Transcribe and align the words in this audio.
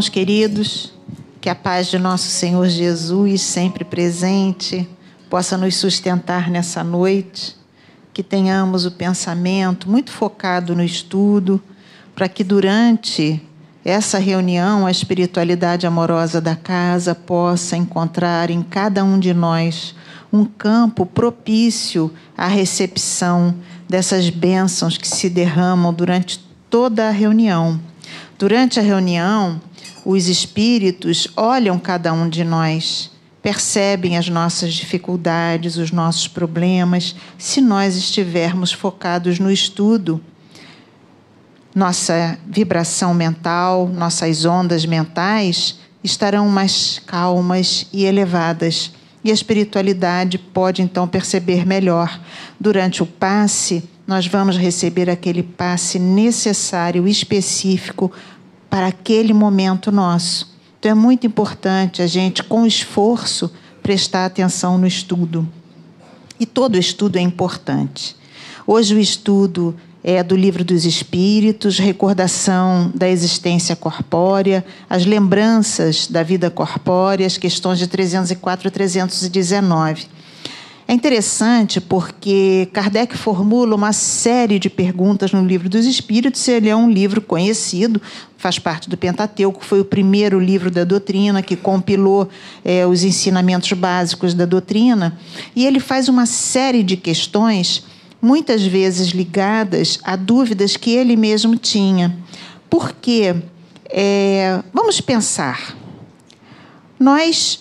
Irmãos 0.00 0.08
queridos, 0.08 0.94
que 1.42 1.50
a 1.50 1.54
paz 1.54 1.88
de 1.88 1.98
nosso 1.98 2.26
Senhor 2.30 2.66
Jesus, 2.70 3.42
sempre 3.42 3.84
presente, 3.84 4.88
possa 5.28 5.58
nos 5.58 5.76
sustentar 5.76 6.48
nessa 6.48 6.82
noite, 6.82 7.54
que 8.10 8.22
tenhamos 8.22 8.86
o 8.86 8.92
pensamento 8.92 9.90
muito 9.90 10.10
focado 10.10 10.74
no 10.74 10.82
estudo, 10.82 11.62
para 12.14 12.30
que 12.30 12.42
durante 12.42 13.42
essa 13.84 14.18
reunião 14.18 14.86
a 14.86 14.90
espiritualidade 14.90 15.86
amorosa 15.86 16.40
da 16.40 16.56
casa 16.56 17.14
possa 17.14 17.76
encontrar 17.76 18.48
em 18.48 18.62
cada 18.62 19.04
um 19.04 19.18
de 19.18 19.34
nós 19.34 19.94
um 20.32 20.46
campo 20.46 21.04
propício 21.04 22.10
à 22.38 22.46
recepção 22.46 23.54
dessas 23.86 24.30
bênçãos 24.30 24.96
que 24.96 25.06
se 25.06 25.28
derramam 25.28 25.92
durante 25.92 26.38
toda 26.70 27.06
a 27.06 27.10
reunião. 27.10 27.78
Durante 28.38 28.80
a 28.80 28.82
reunião, 28.82 29.60
os 30.10 30.28
espíritos 30.28 31.28
olham 31.36 31.78
cada 31.78 32.12
um 32.12 32.28
de 32.28 32.42
nós, 32.42 33.10
percebem 33.42 34.16
as 34.16 34.28
nossas 34.28 34.74
dificuldades, 34.74 35.76
os 35.76 35.90
nossos 35.90 36.26
problemas, 36.26 37.14
se 37.38 37.60
nós 37.60 37.96
estivermos 37.96 38.72
focados 38.72 39.38
no 39.38 39.50
estudo. 39.50 40.20
Nossa 41.74 42.38
vibração 42.46 43.14
mental, 43.14 43.88
nossas 43.88 44.44
ondas 44.44 44.84
mentais 44.84 45.78
estarão 46.02 46.48
mais 46.48 47.00
calmas 47.06 47.86
e 47.92 48.04
elevadas. 48.04 48.92
E 49.22 49.30
a 49.30 49.34
espiritualidade 49.34 50.38
pode 50.38 50.82
então 50.82 51.06
perceber 51.06 51.66
melhor. 51.66 52.20
Durante 52.58 53.02
o 53.02 53.06
passe, 53.06 53.88
nós 54.06 54.26
vamos 54.26 54.56
receber 54.56 55.08
aquele 55.08 55.42
passe 55.42 55.98
necessário, 55.98 57.06
específico 57.06 58.10
para 58.70 58.86
aquele 58.86 59.34
momento 59.34 59.90
nosso. 59.90 60.48
Então 60.78 60.92
é 60.92 60.94
muito 60.94 61.26
importante 61.26 62.00
a 62.00 62.06
gente, 62.06 62.42
com 62.42 62.64
esforço, 62.64 63.50
prestar 63.82 64.24
atenção 64.24 64.78
no 64.78 64.86
estudo. 64.86 65.46
E 66.38 66.46
todo 66.46 66.78
estudo 66.78 67.16
é 67.16 67.20
importante. 67.20 68.16
Hoje 68.66 68.94
o 68.94 68.98
estudo 68.98 69.76
é 70.02 70.22
do 70.22 70.34
Livro 70.34 70.64
dos 70.64 70.86
Espíritos, 70.86 71.78
recordação 71.78 72.90
da 72.94 73.08
existência 73.08 73.76
corpórea, 73.76 74.64
as 74.88 75.04
lembranças 75.04 76.06
da 76.06 76.22
vida 76.22 76.50
corpórea, 76.50 77.26
as 77.26 77.36
questões 77.36 77.78
de 77.78 77.86
304 77.86 78.68
a 78.68 78.70
319. 78.70 80.08
É 80.90 80.92
interessante 80.92 81.80
porque 81.80 82.68
Kardec 82.72 83.16
formula 83.16 83.76
uma 83.76 83.92
série 83.92 84.58
de 84.58 84.68
perguntas 84.68 85.30
no 85.30 85.46
Livro 85.46 85.68
dos 85.68 85.86
Espíritos. 85.86 86.48
Ele 86.48 86.68
é 86.68 86.74
um 86.74 86.90
livro 86.90 87.20
conhecido, 87.20 88.02
faz 88.36 88.58
parte 88.58 88.90
do 88.90 88.96
Pentateuco, 88.96 89.64
foi 89.64 89.78
o 89.78 89.84
primeiro 89.84 90.40
livro 90.40 90.68
da 90.68 90.82
doutrina 90.82 91.42
que 91.42 91.54
compilou 91.54 92.28
é, 92.64 92.84
os 92.88 93.04
ensinamentos 93.04 93.72
básicos 93.72 94.34
da 94.34 94.44
doutrina. 94.44 95.16
E 95.54 95.64
ele 95.64 95.78
faz 95.78 96.08
uma 96.08 96.26
série 96.26 96.82
de 96.82 96.96
questões, 96.96 97.84
muitas 98.20 98.64
vezes 98.64 99.10
ligadas 99.10 100.00
a 100.02 100.16
dúvidas 100.16 100.76
que 100.76 100.90
ele 100.90 101.14
mesmo 101.14 101.54
tinha. 101.54 102.18
Porque, 102.68 103.36
é, 103.88 104.60
vamos 104.74 105.00
pensar, 105.00 105.76
nós, 106.98 107.60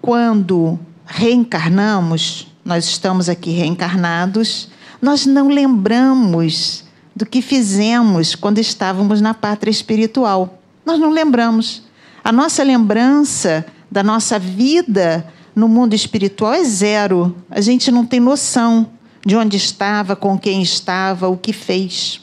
quando 0.00 0.78
reencarnamos, 1.08 2.46
nós 2.64 2.84
estamos 2.84 3.28
aqui 3.28 3.50
reencarnados, 3.50 4.68
nós 5.00 5.24
não 5.24 5.48
lembramos 5.48 6.84
do 7.16 7.24
que 7.24 7.40
fizemos 7.40 8.34
quando 8.34 8.58
estávamos 8.58 9.20
na 9.20 9.34
pátria 9.34 9.70
espiritual. 9.70 10.60
Nós 10.84 11.00
não 11.00 11.10
lembramos. 11.10 11.82
A 12.22 12.30
nossa 12.30 12.62
lembrança 12.62 13.64
da 13.90 14.02
nossa 14.02 14.38
vida 14.38 15.26
no 15.54 15.66
mundo 15.66 15.94
espiritual 15.94 16.52
é 16.52 16.62
zero. 16.62 17.34
A 17.50 17.60
gente 17.60 17.90
não 17.90 18.04
tem 18.04 18.20
noção 18.20 18.90
de 19.24 19.34
onde 19.34 19.56
estava, 19.56 20.14
com 20.14 20.38
quem 20.38 20.62
estava, 20.62 21.28
o 21.28 21.36
que 21.36 21.52
fez. 21.52 22.20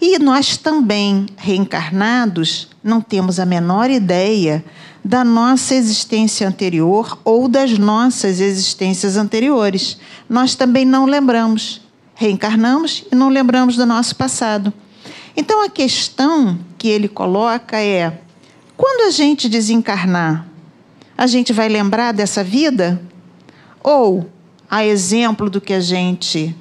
E 0.00 0.18
nós 0.18 0.56
também, 0.56 1.26
reencarnados, 1.36 2.68
não 2.82 3.00
temos 3.00 3.38
a 3.38 3.44
menor 3.44 3.90
ideia 3.90 4.64
da 5.04 5.24
nossa 5.24 5.74
existência 5.74 6.46
anterior 6.46 7.18
ou 7.24 7.48
das 7.48 7.78
nossas 7.78 8.40
existências 8.40 9.16
anteriores. 9.16 9.98
Nós 10.28 10.54
também 10.54 10.84
não 10.84 11.06
lembramos. 11.06 11.80
Reencarnamos 12.14 13.04
e 13.10 13.14
não 13.14 13.30
lembramos 13.30 13.76
do 13.76 13.86
nosso 13.86 14.14
passado. 14.14 14.72
Então 15.36 15.64
a 15.64 15.70
questão 15.70 16.58
que 16.76 16.88
ele 16.88 17.08
coloca 17.08 17.80
é: 17.80 18.20
quando 18.76 19.08
a 19.08 19.10
gente 19.10 19.48
desencarnar, 19.48 20.46
a 21.16 21.26
gente 21.26 21.52
vai 21.52 21.68
lembrar 21.68 22.12
dessa 22.12 22.44
vida? 22.44 23.00
Ou, 23.82 24.28
a 24.70 24.84
exemplo 24.84 25.48
do 25.48 25.60
que 25.60 25.72
a 25.72 25.80
gente 25.80 26.54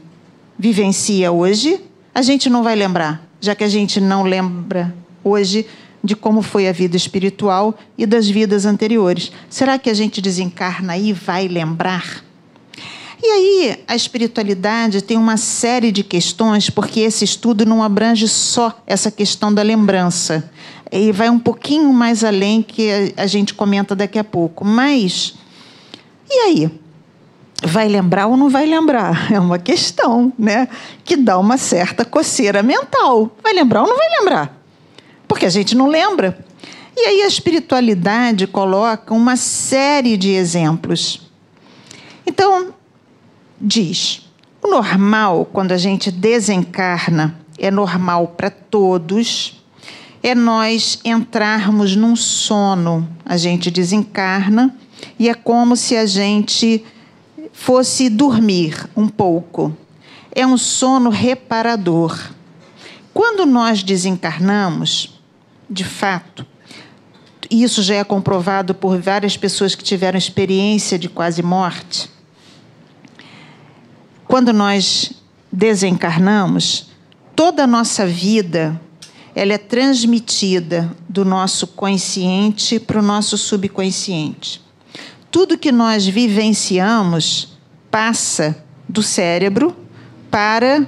vivencia 0.58 1.32
hoje, 1.32 1.82
a 2.16 2.22
gente 2.22 2.50
não 2.50 2.64
vai 2.64 2.76
lembrar, 2.76 3.22
já 3.42 3.54
que 3.54 3.64
a 3.64 3.68
gente 3.68 4.00
não 4.00 4.24
lembra 4.24 4.96
hoje 5.24 5.66
de 6.04 6.16
como 6.16 6.42
foi 6.42 6.68
a 6.68 6.72
vida 6.72 6.96
espiritual 6.96 7.78
e 7.98 8.06
das 8.06 8.28
vidas 8.28 8.66
anteriores. 8.66 9.32
Será 9.50 9.78
que 9.78 9.90
a 9.90 9.94
gente 9.94 10.22
desencarna 10.22 10.98
e 10.98 11.14
vai 11.14 11.48
lembrar? 11.48 12.24
E 13.22 13.28
aí, 13.28 13.84
a 13.86 13.96
espiritualidade 13.98 15.02
tem 15.02 15.18
uma 15.18 15.36
série 15.36 15.92
de 15.92 16.04
questões, 16.04 16.70
porque 16.70 17.02
esse 17.02 17.26
estudo 17.26 17.66
não 17.66 17.84
abrange 17.84 18.30
só 18.30 18.82
essa 18.88 19.12
questão 19.12 19.54
da 19.54 19.62
lembrança. 19.62 20.50
E 20.90 21.12
vai 21.12 21.30
um 21.30 21.38
pouquinho 21.38 21.92
mais 21.92 22.24
além, 22.24 22.62
que 22.62 23.14
a 23.18 23.28
gente 23.28 23.54
comenta 23.54 23.94
daqui 23.94 24.18
a 24.18 24.24
pouco. 24.24 24.64
Mas, 24.64 25.36
e 26.30 26.34
aí? 26.34 26.72
Vai 27.62 27.90
lembrar 27.90 28.28
ou 28.28 28.38
não 28.38 28.50
vai 28.50 28.66
lembrar? 28.66 29.30
É 29.34 29.40
uma 29.40 29.60
questão, 29.60 30.32
né? 30.40 30.70
Que 31.04 31.18
dá 31.18 31.38
uma 31.38 31.58
certa 31.58 32.06
coceira 32.06 32.64
mental. 32.64 33.36
Vai 33.44 33.54
lembrar 33.54 33.82
ou 33.82 33.90
não 33.90 33.98
vai 33.98 34.10
lembrar? 34.20 34.59
Porque 35.30 35.46
a 35.46 35.50
gente 35.50 35.78
não 35.78 35.88
lembra. 35.88 36.44
E 36.98 37.02
aí 37.02 37.22
a 37.22 37.28
espiritualidade 37.28 38.46
coloca 38.48 39.14
uma 39.14 39.38
série 39.38 40.18
de 40.18 40.32
exemplos. 40.32 41.22
Então, 42.26 42.74
diz: 43.62 44.28
o 44.62 44.68
normal, 44.68 45.48
quando 45.54 45.72
a 45.72 45.78
gente 45.78 46.12
desencarna, 46.12 47.40
é 47.58 47.70
normal 47.70 48.30
para 48.36 48.50
todos, 48.50 49.64
é 50.22 50.34
nós 50.34 51.00
entrarmos 51.06 51.96
num 51.96 52.16
sono. 52.16 53.08
A 53.24 53.38
gente 53.38 53.70
desencarna 53.70 54.76
e 55.18 55.30
é 55.30 55.34
como 55.34 55.76
se 55.76 55.96
a 55.96 56.06
gente 56.06 56.84
fosse 57.54 58.10
dormir 58.10 58.90
um 58.98 59.08
pouco. 59.08 59.76
É 60.36 60.46
um 60.46 60.58
sono 60.58 61.10
reparador. 61.10 62.32
Quando 63.14 63.46
nós 63.46 63.84
desencarnamos, 63.84 65.19
de 65.70 65.84
fato, 65.84 66.46
isso 67.50 67.82
já 67.82 67.96
é 67.96 68.04
comprovado 68.04 68.74
por 68.74 69.00
várias 69.00 69.36
pessoas 69.36 69.76
que 69.76 69.84
tiveram 69.84 70.18
experiência 70.18 70.98
de 70.98 71.10
quase 71.10 71.42
morte. 71.42 72.10
Quando 74.28 74.54
nós 74.54 75.12
desencarnamos, 75.52 76.92
toda 77.36 77.64
a 77.64 77.68
nossa 77.68 78.06
vida 78.06 78.80
ela 79.36 79.54
é 79.54 79.58
transmitida 79.58 80.92
do 81.08 81.24
nosso 81.24 81.66
consciente 81.68 82.80
para 82.80 83.00
o 83.00 83.04
nosso 83.04 83.38
subconsciente. 83.38 84.62
Tudo 85.32 85.58
que 85.58 85.72
nós 85.72 86.06
vivenciamos 86.06 87.58
passa 87.90 88.64
do 88.88 89.02
cérebro 89.02 89.76
para 90.30 90.88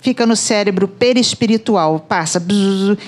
fica 0.00 0.26
no 0.26 0.36
cérebro 0.36 0.86
perispiritual, 0.88 2.00
passa. 2.00 2.42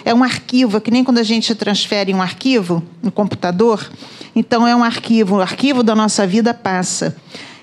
É 0.04 0.14
um 0.14 0.22
arquivo, 0.22 0.76
é 0.76 0.80
que 0.80 0.90
nem 0.90 1.04
quando 1.04 1.18
a 1.18 1.22
gente 1.22 1.54
transfere 1.54 2.12
um 2.12 2.22
arquivo 2.22 2.82
no 3.02 3.10
computador. 3.10 3.90
Então, 4.34 4.66
é 4.66 4.74
um 4.74 4.82
arquivo, 4.82 5.36
o 5.36 5.40
arquivo 5.40 5.82
da 5.82 5.94
nossa 5.94 6.26
vida 6.26 6.52
passa. 6.52 7.16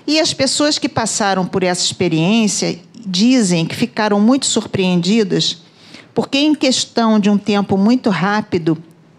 E 0.06 0.18
as 0.18 0.32
pessoas 0.34 0.78
que 0.78 0.88
passaram 0.88 1.46
por 1.46 1.62
essa 1.62 1.84
experiência 1.84 2.78
dizem 3.06 3.66
que 3.66 3.74
ficaram 3.74 4.20
muito 4.20 4.46
surpreendidas, 4.46 5.62
porque, 6.14 6.38
em 6.38 6.54
questão 6.54 7.18
de 7.18 7.30
um 7.30 7.38
tempo 7.38 7.76
muito 7.76 8.10
rápido, 8.10 8.76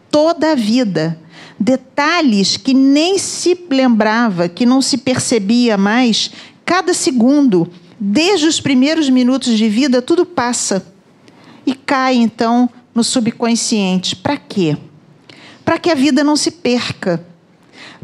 toda 0.10 0.52
a 0.52 0.56
vida, 0.56 1.20
detalhes 1.60 2.58
que 2.58 2.74
nem 2.74 3.18
se 3.18 3.58
lembrava, 3.70 4.48
que 4.50 4.66
não 4.66 4.82
se 4.82 4.98
percebia 4.98 5.78
mais, 5.78 6.32
cada 6.66 6.94
segundo 6.94 7.70
desde 8.06 8.48
os 8.48 8.60
primeiros 8.60 9.10
minutos 9.10 9.58
de 9.58 9.70
vida, 9.70 10.02
tudo 10.02 10.26
passa 10.26 10.86
e 11.66 11.74
cai 11.74 12.16
então 12.16 12.70
no 12.94 13.02
subconsciente. 13.02 14.14
Para 14.14 14.36
quê? 14.36 14.76
Para 15.64 15.80
que 15.80 15.90
a 15.90 15.96
vida 15.96 16.22
não 16.22 16.36
se 16.36 16.52
perca. 16.52 17.26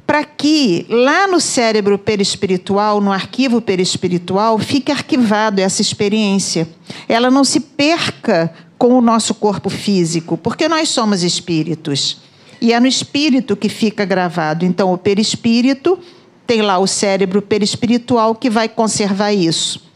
Para 0.07 0.23
que 0.23 0.85
lá 0.89 1.27
no 1.27 1.41
cérebro 1.41 1.99
perispiritual, 1.99 3.01
no 3.01 3.11
arquivo 3.11 3.59
perispiritual, 3.59 4.57
fique 4.57 4.89
arquivado 4.89 5.59
essa 5.59 5.81
experiência. 5.81 6.67
Ela 7.07 7.29
não 7.29 7.43
se 7.43 7.59
perca 7.59 8.53
com 8.77 8.97
o 8.97 9.01
nosso 9.01 9.35
corpo 9.35 9.69
físico, 9.69 10.37
porque 10.37 10.69
nós 10.69 10.87
somos 10.87 11.23
espíritos. 11.23 12.21
E 12.61 12.71
é 12.71 12.79
no 12.79 12.87
espírito 12.87 13.57
que 13.57 13.67
fica 13.67 14.05
gravado. 14.05 14.65
Então, 14.65 14.93
o 14.93 14.97
perispírito 14.97 15.99
tem 16.47 16.61
lá 16.61 16.79
o 16.79 16.87
cérebro 16.87 17.41
perispiritual 17.41 18.33
que 18.33 18.49
vai 18.49 18.69
conservar 18.69 19.33
isso. 19.33 19.88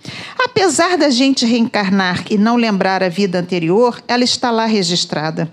Apesar 0.44 0.98
da 0.98 1.10
gente 1.10 1.46
reencarnar 1.46 2.26
e 2.30 2.38
não 2.38 2.56
lembrar 2.56 3.02
a 3.02 3.10
vida 3.10 3.40
anterior, 3.40 4.02
ela 4.08 4.24
está 4.24 4.52
lá 4.52 4.66
registrada. 4.66 5.52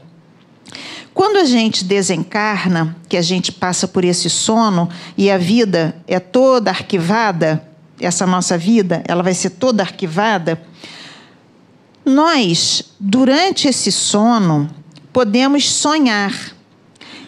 Quando 1.13 1.37
a 1.39 1.45
gente 1.45 1.85
desencarna, 1.85 2.97
que 3.09 3.17
a 3.17 3.23
gente 3.23 3.53
passa 3.53 3.87
por 3.89 4.05
esse 4.05 4.31
sono 4.31 4.89
e 5.17 5.31
a 5.31 5.37
vida 5.37 5.97
é 6.07 6.21
toda 6.21 6.71
arquivada, 6.71 7.69
essa 8.01 8.27
nossa 8.27 8.57
vida, 8.57 9.03
ela 9.07 9.23
vai 9.23 9.35
ser 9.35 9.51
toda 9.51 9.83
arquivada. 9.83 10.61
Nós, 12.05 12.83
durante 12.99 13.69
esse 13.69 13.93
sono, 13.93 14.71
podemos 15.13 15.71
sonhar. 15.71 16.33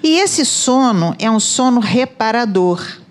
E 0.02 0.19
esse 0.19 0.44
sono 0.44 1.14
é 1.19 1.30
um 1.30 1.38
sono 1.38 1.80
reparador. 1.80 3.01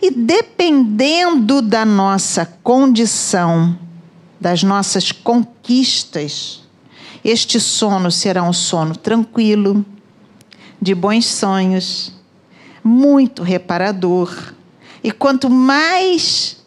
E 0.00 0.10
dependendo 0.10 1.62
da 1.62 1.84
nossa 1.84 2.44
condição, 2.62 3.78
das 4.40 4.62
nossas 4.62 5.10
conquistas, 5.12 6.62
este 7.24 7.58
sono 7.58 8.10
será 8.10 8.42
um 8.42 8.52
sono 8.52 8.94
tranquilo, 8.94 9.84
de 10.80 10.94
bons 10.94 11.26
sonhos, 11.26 12.12
muito 12.84 13.42
reparador. 13.42 14.54
E 15.02 15.10
quanto 15.10 15.48
mais 15.50 16.58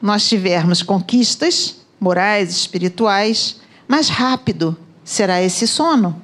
nós 0.00 0.28
tivermos 0.28 0.82
conquistas 0.82 1.76
morais, 2.00 2.50
espirituais, 2.50 3.60
mais 3.86 4.08
rápido 4.08 4.76
será 5.04 5.40
esse 5.40 5.66
sono. 5.66 6.20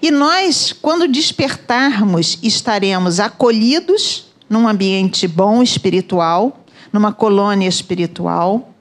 E 0.00 0.10
nós, 0.10 0.72
quando 0.72 1.06
despertarmos, 1.06 2.38
estaremos 2.42 3.20
acolhidos 3.20 4.31
num 4.52 4.68
ambiente 4.68 5.26
bom 5.26 5.62
espiritual, 5.62 6.62
numa 6.92 7.10
colônia 7.10 7.66
espiritual, 7.66 8.74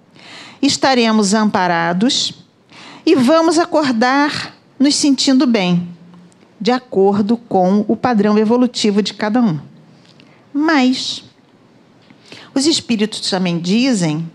estaremos 0.61 1.33
amparados 1.33 2.33
e 3.05 3.15
vamos 3.15 3.57
acordar 3.57 4.53
nos 4.77 4.95
sentindo 4.95 5.47
bem, 5.47 5.87
de 6.59 6.71
acordo 6.71 7.37
com 7.37 7.85
o 7.87 7.95
padrão 7.95 8.37
evolutivo 8.37 9.01
de 9.01 9.13
cada 9.13 9.41
um. 9.41 9.61
Mas 10.53 11.23
os 12.53 12.65
espíritos 12.65 13.21
também 13.29 13.57
dizem 13.57 14.29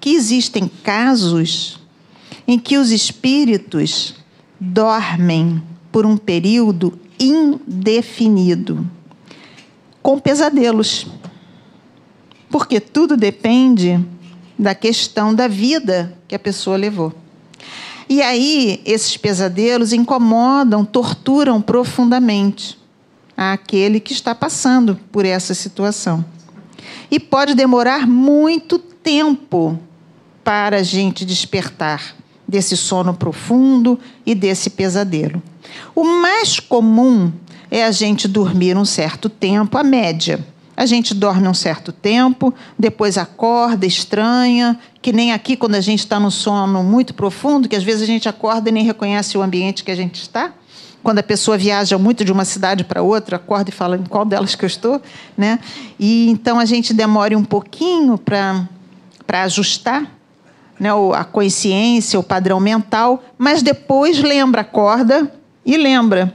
que 0.00 0.10
existem 0.10 0.70
casos 0.84 1.80
em 2.46 2.56
que 2.56 2.78
os 2.78 2.92
espíritos 2.92 4.14
dormem 4.60 5.60
por 5.90 6.06
um 6.06 6.16
período 6.16 6.96
indefinido 7.18 8.88
com 10.08 10.18
pesadelos. 10.18 11.06
Porque 12.48 12.80
tudo 12.80 13.14
depende 13.14 14.02
da 14.58 14.74
questão 14.74 15.34
da 15.34 15.46
vida 15.46 16.16
que 16.26 16.34
a 16.34 16.38
pessoa 16.38 16.78
levou. 16.78 17.12
E 18.08 18.22
aí, 18.22 18.80
esses 18.86 19.18
pesadelos 19.18 19.92
incomodam, 19.92 20.82
torturam 20.82 21.60
profundamente 21.60 22.78
aquele 23.36 24.00
que 24.00 24.14
está 24.14 24.34
passando 24.34 24.98
por 25.12 25.26
essa 25.26 25.52
situação. 25.52 26.24
E 27.10 27.20
pode 27.20 27.54
demorar 27.54 28.08
muito 28.08 28.78
tempo 28.78 29.78
para 30.42 30.78
a 30.78 30.82
gente 30.82 31.22
despertar 31.22 32.16
desse 32.48 32.78
sono 32.78 33.12
profundo 33.12 34.00
e 34.24 34.34
desse 34.34 34.70
pesadelo. 34.70 35.42
O 35.94 36.02
mais 36.02 36.58
comum 36.58 37.30
é 37.70 37.84
a 37.84 37.90
gente 37.90 38.26
dormir 38.26 38.76
um 38.76 38.84
certo 38.84 39.28
tempo, 39.28 39.76
a 39.76 39.84
média. 39.84 40.44
A 40.76 40.86
gente 40.86 41.12
dorme 41.12 41.48
um 41.48 41.54
certo 41.54 41.90
tempo, 41.90 42.54
depois 42.78 43.18
acorda, 43.18 43.84
estranha, 43.84 44.78
que 45.02 45.12
nem 45.12 45.32
aqui 45.32 45.56
quando 45.56 45.74
a 45.74 45.80
gente 45.80 46.00
está 46.00 46.20
no 46.20 46.30
sono 46.30 46.84
muito 46.84 47.14
profundo, 47.14 47.68
que 47.68 47.74
às 47.74 47.82
vezes 47.82 48.02
a 48.02 48.06
gente 48.06 48.28
acorda 48.28 48.68
e 48.68 48.72
nem 48.72 48.84
reconhece 48.84 49.36
o 49.36 49.42
ambiente 49.42 49.82
que 49.82 49.90
a 49.90 49.96
gente 49.96 50.22
está. 50.22 50.52
Quando 51.02 51.18
a 51.18 51.22
pessoa 51.22 51.58
viaja 51.58 51.98
muito 51.98 52.24
de 52.24 52.30
uma 52.30 52.44
cidade 52.44 52.84
para 52.84 53.02
outra, 53.02 53.36
acorda 53.36 53.70
e 53.70 53.72
fala 53.72 53.96
em 53.96 54.04
qual 54.04 54.24
delas 54.24 54.54
que 54.54 54.64
eu 54.64 54.68
estou, 54.68 55.02
né? 55.36 55.58
E 55.98 56.30
então 56.30 56.60
a 56.60 56.64
gente 56.64 56.94
demora 56.94 57.36
um 57.36 57.44
pouquinho 57.44 58.16
para 58.16 58.68
para 59.26 59.42
ajustar 59.42 60.10
né, 60.80 60.88
a 61.14 61.24
consciência, 61.24 62.18
o 62.18 62.22
padrão 62.22 62.58
mental, 62.58 63.22
mas 63.36 63.62
depois 63.62 64.22
lembra, 64.22 64.62
acorda 64.62 65.30
e 65.66 65.76
lembra. 65.76 66.32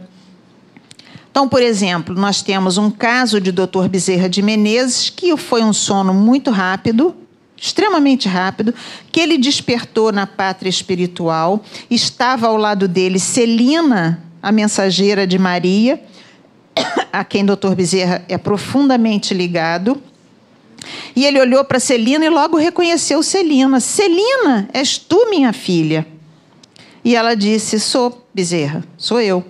Então, 1.34 1.50
por 1.50 1.64
exemplo, 1.64 2.14
nós 2.14 2.44
temos 2.44 2.78
um 2.78 2.92
caso 2.92 3.42
de 3.42 3.52
Dr. 3.52 3.88
Bezerra 3.90 4.30
de 4.30 4.40
Menezes, 4.40 5.10
que 5.10 5.36
foi 5.36 5.64
um 5.64 5.74
sono 5.74 6.14
muito 6.14 6.52
rápido, 6.52 7.16
extremamente 7.58 8.28
rápido, 8.30 8.72
que 9.12 9.20
ele 9.20 9.40
despertou 9.40 10.12
na 10.12 10.28
pátria 10.28 10.70
espiritual, 10.70 11.64
estava 11.90 12.46
ao 12.46 12.56
lado 12.56 12.88
dele 12.88 13.18
Celina, 13.18 14.24
a 14.44 14.52
mensageira 14.52 15.26
de 15.26 15.40
Maria, 15.40 16.00
a 17.12 17.24
quem 17.24 17.44
Dr. 17.44 17.74
Bezerra 17.76 18.24
é 18.30 18.38
profundamente 18.38 19.34
ligado. 19.34 20.00
E 21.16 21.26
ele 21.26 21.40
olhou 21.40 21.66
para 21.66 21.80
Celina 21.80 22.24
e 22.24 22.30
logo 22.30 22.58
reconheceu 22.58 23.24
Celina. 23.24 23.80
Celina, 23.80 24.70
és 24.72 25.00
tu, 25.00 25.32
minha 25.32 25.52
filha? 25.52 26.06
E 27.04 27.16
ela 27.16 27.36
disse: 27.36 27.80
Sou, 27.80 28.24
Bezerra, 28.36 28.84
sou 28.98 29.20
eu. 29.20 29.44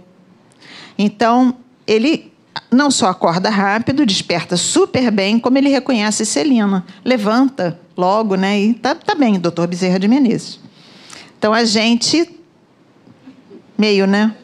Então, 0.97 1.57
ele 1.87 2.31
não 2.71 2.89
só 2.91 3.09
acorda 3.09 3.49
rápido, 3.49 4.05
desperta 4.05 4.57
super 4.57 5.11
bem, 5.11 5.39
como 5.39 5.57
ele 5.57 5.69
reconhece 5.69 6.25
Celina. 6.25 6.85
Levanta 7.03 7.79
logo, 7.95 8.35
né? 8.35 8.59
E 8.59 8.73
tá, 8.73 8.95
tá 8.95 9.15
bem, 9.15 9.39
doutor 9.39 9.67
Bezerra 9.67 9.99
de 9.99 10.07
Menezes. 10.07 10.59
Então 11.37 11.53
a 11.53 11.63
gente 11.63 12.39
meio, 13.77 14.07
né? 14.07 14.35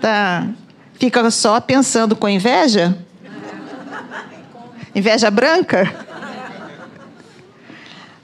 Tá, 0.00 0.48
fica 0.94 1.30
só 1.30 1.60
pensando 1.60 2.16
com 2.16 2.28
inveja? 2.28 2.96
Inveja 4.94 5.30
branca? 5.30 6.06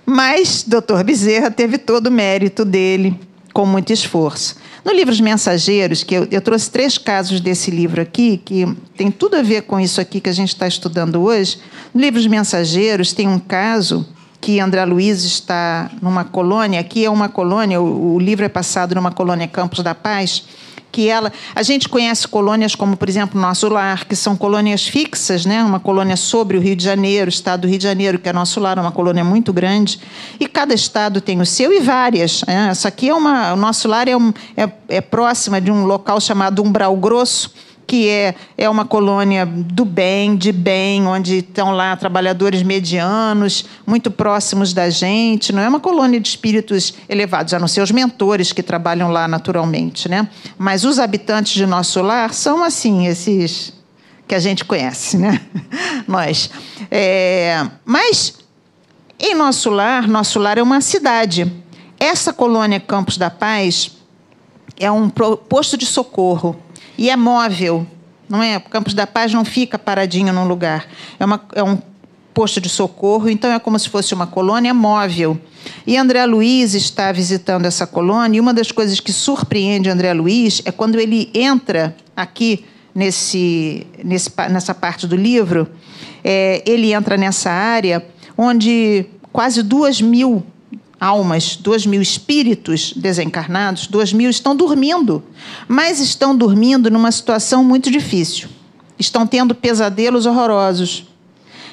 Mas 0.07 0.64
doutor 0.66 1.02
Bezerra 1.04 1.50
teve 1.50 1.78
todo 1.78 2.09
o 2.09 2.11
mérito 2.11 2.64
dele, 2.64 3.19
com 3.54 3.64
muito 3.64 3.92
esforço. 3.92 4.56
No 4.84 4.92
livro 4.92 5.12
Os 5.12 5.20
Mensageiros, 5.20 6.02
que 6.02 6.14
eu, 6.14 6.26
eu, 6.30 6.40
trouxe 6.42 6.70
três 6.70 6.99
casos 6.99 7.40
desse 7.40 7.70
livro 7.70 8.02
aqui, 8.02 8.37
que 8.44 8.66
tem 8.96 9.11
tudo 9.11 9.37
a 9.37 9.42
ver 9.42 9.62
com 9.62 9.78
isso 9.78 10.00
aqui 10.00 10.20
que 10.20 10.28
a 10.28 10.32
gente 10.32 10.49
está 10.49 10.66
estudando 10.66 11.23
hoje. 11.23 11.58
No 11.94 12.00
livro 12.00 12.18
Os 12.18 12.26
Mensageiros 12.26 13.12
tem 13.12 13.28
um 13.28 13.38
caso 13.38 14.04
que 14.40 14.61
André 14.61 14.84
Luiz 14.84 15.25
está 15.25 15.90
numa 16.02 16.25
colônia, 16.25 16.80
aqui 16.80 17.04
é 17.04 17.08
uma 17.08 17.30
colônia, 17.30 17.80
o, 17.80 18.16
o 18.16 18.18
livro 18.18 18.44
é 18.44 18.49
passado 18.49 18.94
numa 18.94 19.12
colônia 19.12 19.46
Campos 19.46 19.82
da 19.82 19.94
Paz, 19.94 20.44
que 20.95 21.09
ela. 21.09 21.33
A 21.57 21.63
gente 21.65 21.89
conhece 21.89 22.29
colônias 22.29 22.77
como, 22.77 22.97
por 22.97 23.09
exemplo, 23.09 23.41
Nosso 23.41 23.69
Lar, 23.69 24.05
que 24.05 24.15
são 24.15 24.37
colônias 24.37 24.87
fixas, 24.87 25.45
né? 25.45 25.65
uma 25.65 25.81
colônia 25.81 26.17
sobre 26.17 26.57
o 26.57 26.61
Rio 26.61 26.77
de 26.77 26.85
Janeiro, 26.85 27.27
o 27.27 27.29
estado 27.29 27.63
do 27.63 27.69
Rio 27.69 27.79
de 27.79 27.83
Janeiro, 27.83 28.17
que 28.17 28.29
é 28.29 28.33
Nosso 28.33 28.61
Lar, 28.61 28.79
é 28.79 28.81
uma 28.81 28.93
colônia 28.93 29.25
muito 29.25 29.53
grande. 29.53 29.99
E 30.39 30.47
cada 30.47 30.73
estado 30.73 31.21
tem 31.21 31.41
o 31.41 31.47
seu 31.47 31.73
e 31.73 31.81
várias. 31.81 32.45
Né? 32.47 32.69
Essa 32.71 32.87
aqui 32.87 33.09
é 33.09 33.15
uma. 33.15 33.55
O 33.55 33.57
Nosso 33.57 33.89
Lar 33.89 34.07
é, 34.07 34.17
um, 34.17 34.33
é, 34.57 34.71
é 34.89 35.01
próxima 35.01 35.61
de 35.61 35.73
um 35.73 35.85
local 35.85 36.21
chamado 36.21 36.63
Umbral 36.63 36.97
Grosso 36.97 37.51
que 37.87 38.09
é, 38.09 38.35
é 38.57 38.69
uma 38.69 38.85
colônia 38.85 39.45
do 39.47 39.85
bem, 39.85 40.37
de 40.37 40.53
bem, 40.53 41.07
onde 41.07 41.38
estão 41.38 41.73
lá 41.73 41.97
trabalhadores 41.97 42.62
medianos, 42.62 43.64
muito 43.87 44.11
próximos 44.11 44.73
da 44.73 44.88
gente. 44.91 45.53
Não 45.53 45.62
é 45.62 45.69
uma 45.69 45.81
colônia 45.81 46.19
de 46.19 46.29
espíritos 46.29 46.95
elevados, 47.09 47.53
a 47.55 47.59
não 47.59 47.69
ser 47.69 47.83
os 47.83 47.91
mentores 47.91 48.53
que 48.53 48.62
trabalham 48.62 49.11
lá 49.11 49.29
naturalmente. 49.29 50.09
Né? 50.09 50.29
Mas 50.57 50.85
os 50.85 50.99
habitantes 50.99 51.53
de 51.53 51.67
nosso 51.67 52.00
lar 52.03 52.33
são 52.33 52.62
assim, 52.64 53.07
esses 53.07 53.73
que 54.26 54.35
a 54.35 54.38
gente 54.38 54.64
conhece, 54.64 55.19
né? 55.19 55.41
Nós. 56.09 56.50
É, 56.91 57.67
mas 57.85 58.35
em 59.19 59.35
nosso 59.35 59.71
lar, 59.71 60.09
nosso 60.09 60.38
lar 60.38 60.59
é 60.59 60.62
uma 60.62 60.81
cidade. 60.81 61.50
Essa 62.00 62.33
colônia 62.33 62.81
Campos 62.81 63.17
da 63.17 63.31
Paz 63.31 63.93
é 64.79 64.91
um 64.91 65.09
posto 65.09 65.76
de 65.76 65.87
socorro 65.87 66.57
e 66.97 67.11
é 67.11 67.17
móvel, 67.17 67.87
não 68.29 68.43
é? 68.43 68.57
O 68.57 68.61
Campos 68.63 68.95
da 68.95 69.07
Paz 69.07 69.33
não 69.33 69.45
fica 69.45 69.79
paradinho 69.79 70.33
num 70.33 70.47
lugar. 70.47 70.87
É, 71.19 71.25
uma, 71.25 71.41
é 71.55 71.63
um 71.63 71.79
posto 72.33 72.61
de 72.61 72.69
socorro, 72.69 73.29
então 73.29 73.53
é 73.53 73.59
como 73.59 73.79
se 73.79 73.89
fosse 73.89 74.13
uma 74.13 74.27
colônia 74.27 74.75
móvel. 74.75 75.39
E 75.87 75.97
André 75.97 76.27
Luiz 76.27 76.75
está 76.75 77.13
visitando 77.13 77.65
essa 77.65 77.87
colônia, 77.87 78.39
e 78.39 78.41
uma 78.41 78.53
das 78.53 78.73
coisas 78.73 78.99
que 79.01 79.13
surpreende 79.13 79.89
André 79.89 80.13
Luiz 80.13 80.61
é 80.65 80.73
quando 80.73 80.99
ele 80.99 81.31
entra 81.33 81.97
aqui 82.17 82.65
nesse, 82.95 83.87
nesse 84.03 84.31
nessa 84.51 84.75
parte 84.75 85.07
do 85.07 85.17
livro, 85.17 85.69
é, 86.23 86.63
ele 86.67 86.93
entra 86.93 87.17
nessa 87.17 87.51
área 87.51 88.05
onde 88.37 89.07
quase 89.33 89.63
duas 89.63 90.01
mil 90.01 90.45
almas, 91.04 91.56
duas 91.56 91.84
mil 91.84 92.00
espíritos 92.00 92.94
desencarnados, 92.94 93.87
duas 93.87 94.12
mil 94.12 94.30
estão 94.30 94.56
dormindo, 94.56 95.23
mas 95.68 96.00
estão 96.00 96.34
dormindo 96.34 96.90
numa 96.90 97.12
situação 97.12 97.62
muito 97.62 97.90
difícil. 97.90 98.49
Estão 98.99 99.26
tendo 99.26 99.54
pesadelos 99.54 100.25
horrorosos 100.25 101.04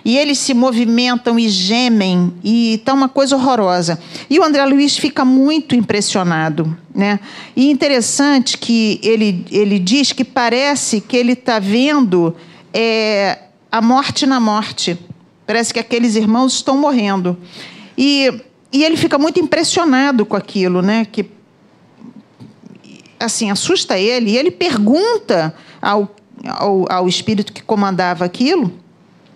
e 0.03 0.17
eles 0.17 0.37
se 0.39 0.53
movimentam 0.53 1.37
e 1.37 1.47
gemem, 1.47 2.33
e 2.43 2.73
está 2.73 2.93
uma 2.93 3.07
coisa 3.07 3.35
horrorosa. 3.35 3.99
E 4.29 4.39
o 4.39 4.43
André 4.43 4.65
Luiz 4.65 4.97
fica 4.97 5.23
muito 5.23 5.75
impressionado. 5.75 6.75
Né? 6.93 7.19
E 7.55 7.69
interessante 7.69 8.57
que 8.57 8.99
ele, 9.03 9.45
ele 9.51 9.77
diz 9.79 10.11
que 10.11 10.23
parece 10.23 10.99
que 10.99 11.15
ele 11.15 11.33
está 11.33 11.59
vendo 11.59 12.35
é, 12.73 13.37
a 13.71 13.81
morte 13.81 14.25
na 14.25 14.39
morte. 14.39 14.97
Parece 15.45 15.73
que 15.73 15.79
aqueles 15.79 16.15
irmãos 16.15 16.53
estão 16.55 16.77
morrendo. 16.77 17.37
E, 17.95 18.41
e 18.71 18.83
ele 18.83 18.97
fica 18.97 19.17
muito 19.17 19.39
impressionado 19.39 20.25
com 20.25 20.35
aquilo, 20.35 20.81
né? 20.81 21.05
que 21.05 21.29
assim 23.19 23.51
assusta 23.51 23.99
ele, 23.99 24.31
e 24.31 24.37
ele 24.37 24.51
pergunta 24.51 25.53
ao, 25.81 26.15
ao, 26.45 26.91
ao 26.91 27.07
espírito 27.07 27.53
que 27.53 27.61
comandava 27.61 28.25
aquilo 28.25 28.81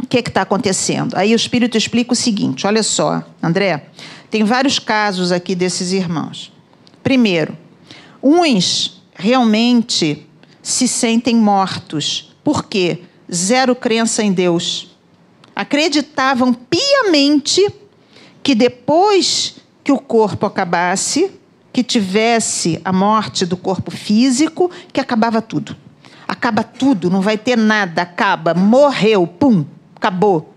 o 0.01 0.07
que 0.07 0.19
está 0.19 0.41
acontecendo? 0.41 1.15
Aí 1.17 1.33
o 1.33 1.35
Espírito 1.35 1.77
explica 1.77 2.13
o 2.13 2.15
seguinte: 2.15 2.67
olha 2.67 2.83
só, 2.83 3.23
André, 3.41 3.87
tem 4.29 4.43
vários 4.43 4.79
casos 4.79 5.31
aqui 5.31 5.55
desses 5.55 5.91
irmãos. 5.91 6.51
Primeiro, 7.03 7.57
uns 8.21 9.01
realmente 9.15 10.25
se 10.61 10.87
sentem 10.87 11.35
mortos. 11.35 12.35
Por 12.43 12.65
quê? 12.65 13.01
Zero 13.33 13.75
crença 13.75 14.23
em 14.23 14.31
Deus. 14.31 14.95
Acreditavam 15.55 16.53
piamente 16.53 17.65
que 18.45 18.53
depois 18.53 19.55
que 19.83 19.91
o 19.91 19.97
corpo 19.97 20.45
acabasse, 20.45 21.31
que 21.73 21.81
tivesse 21.81 22.79
a 22.85 22.93
morte 22.93 23.43
do 23.43 23.57
corpo 23.57 23.89
físico, 23.89 24.69
que 24.93 24.99
acabava 24.99 25.41
tudo. 25.41 25.75
Acaba 26.27 26.61
tudo, 26.61 27.09
não 27.09 27.21
vai 27.21 27.39
ter 27.39 27.57
nada, 27.57 28.03
acaba, 28.03 28.53
morreu, 28.53 29.25
pum, 29.25 29.65
acabou. 29.95 30.53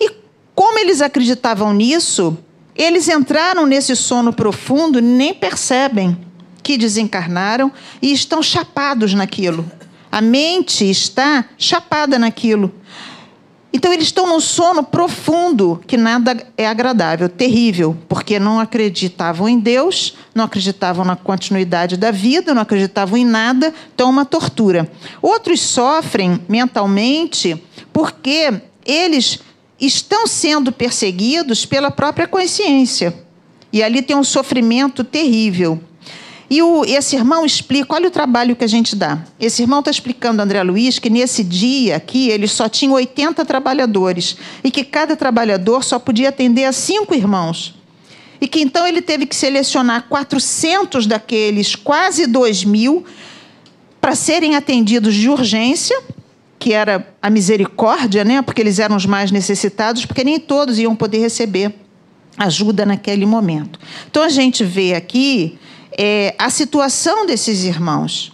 E 0.00 0.10
como 0.54 0.78
eles 0.78 1.02
acreditavam 1.02 1.74
nisso, 1.74 2.38
eles 2.74 3.08
entraram 3.08 3.66
nesse 3.66 3.94
sono 3.94 4.32
profundo, 4.32 4.98
nem 4.98 5.34
percebem 5.34 6.18
que 6.62 6.78
desencarnaram 6.78 7.70
e 8.00 8.10
estão 8.10 8.42
chapados 8.42 9.12
naquilo. 9.12 9.70
A 10.10 10.22
mente 10.22 10.88
está 10.88 11.44
chapada 11.58 12.18
naquilo. 12.18 12.72
Então 13.72 13.92
eles 13.92 14.06
estão 14.06 14.26
num 14.26 14.40
sono 14.40 14.82
profundo, 14.82 15.80
que 15.86 15.96
nada 15.96 16.36
é 16.56 16.66
agradável, 16.66 17.28
terrível, 17.28 17.96
porque 18.08 18.38
não 18.38 18.58
acreditavam 18.58 19.46
em 19.46 19.58
Deus, 19.58 20.16
não 20.34 20.44
acreditavam 20.44 21.04
na 21.04 21.16
continuidade 21.16 21.96
da 21.96 22.10
vida, 22.10 22.54
não 22.54 22.62
acreditavam 22.62 23.18
em 23.18 23.26
nada, 23.26 23.74
então 23.94 24.08
é 24.08 24.10
uma 24.10 24.24
tortura. 24.24 24.90
Outros 25.20 25.60
sofrem 25.60 26.40
mentalmente 26.48 27.62
porque 27.92 28.54
eles 28.86 29.40
estão 29.78 30.26
sendo 30.26 30.72
perseguidos 30.72 31.66
pela 31.66 31.90
própria 31.90 32.26
consciência. 32.26 33.14
E 33.70 33.82
ali 33.82 34.00
tem 34.00 34.16
um 34.16 34.24
sofrimento 34.24 35.04
terrível. 35.04 35.78
E 36.50 36.62
o, 36.62 36.84
esse 36.84 37.14
irmão 37.14 37.44
explica, 37.44 37.94
olha 37.94 38.08
o 38.08 38.10
trabalho 38.10 38.56
que 38.56 38.64
a 38.64 38.68
gente 38.68 38.96
dá. 38.96 39.18
Esse 39.38 39.62
irmão 39.62 39.80
está 39.80 39.90
explicando, 39.90 40.40
André 40.40 40.62
Luiz, 40.62 40.98
que 40.98 41.10
nesse 41.10 41.44
dia 41.44 41.96
aqui 41.96 42.30
eles 42.30 42.52
só 42.52 42.68
tinham 42.68 42.94
80 42.94 43.44
trabalhadores 43.44 44.36
e 44.64 44.70
que 44.70 44.82
cada 44.82 45.14
trabalhador 45.14 45.84
só 45.84 45.98
podia 45.98 46.30
atender 46.30 46.64
a 46.64 46.72
cinco 46.72 47.14
irmãos. 47.14 47.74
E 48.40 48.48
que 48.48 48.60
então 48.60 48.86
ele 48.86 49.02
teve 49.02 49.26
que 49.26 49.36
selecionar 49.36 50.06
400 50.08 51.06
daqueles, 51.06 51.74
quase 51.74 52.26
2 52.26 52.64
mil, 52.64 53.04
para 54.00 54.14
serem 54.14 54.56
atendidos 54.56 55.14
de 55.14 55.28
urgência 55.28 56.00
que 56.58 56.72
era 56.72 57.06
a 57.22 57.30
misericórdia, 57.30 58.24
né? 58.24 58.42
porque 58.42 58.60
eles 58.60 58.78
eram 58.78 58.96
os 58.96 59.06
mais 59.06 59.30
necessitados, 59.30 60.04
porque 60.04 60.24
nem 60.24 60.40
todos 60.40 60.78
iam 60.78 60.94
poder 60.96 61.18
receber 61.18 61.72
ajuda 62.36 62.84
naquele 62.84 63.24
momento. 63.24 63.78
Então 64.10 64.22
a 64.22 64.28
gente 64.28 64.64
vê 64.64 64.94
aqui 64.94 65.58
é, 65.98 66.32
a 66.38 66.48
situação 66.48 67.26
desses 67.26 67.64
irmãos. 67.64 68.32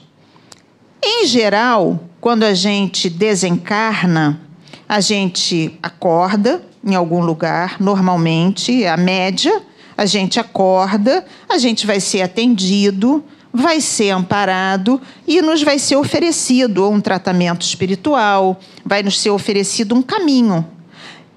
Em 1.03 1.27
geral, 1.27 1.99
quando 2.21 2.43
a 2.43 2.53
gente 2.53 3.09
desencarna, 3.09 4.39
a 4.87 5.01
gente 5.01 5.79
acorda 5.83 6.63
em 6.85 6.95
algum 6.95 7.25
lugar, 7.25 7.81
normalmente, 7.81 8.85
a 8.85 8.99
média, 8.99 9.63
a 9.97 10.05
gente 10.05 10.39
acorda, 10.39 11.25
a 11.49 11.57
gente 11.57 11.87
vai 11.87 12.01
ser 12.01 12.21
atendido, 12.21 13.25
vai 13.51 13.81
ser 13.81 14.11
amparado 14.11 15.01
e 15.27 15.41
nos 15.41 15.63
vai 15.63 15.79
ser 15.79 15.97
oferecido 15.97 16.91
um 16.91 17.01
tratamento 17.01 17.63
espiritual, 17.63 18.61
vai 18.85 19.03
nos 19.03 19.19
ser 19.19 19.31
oferecido 19.31 19.95
um 19.95 20.03
caminho 20.03 20.67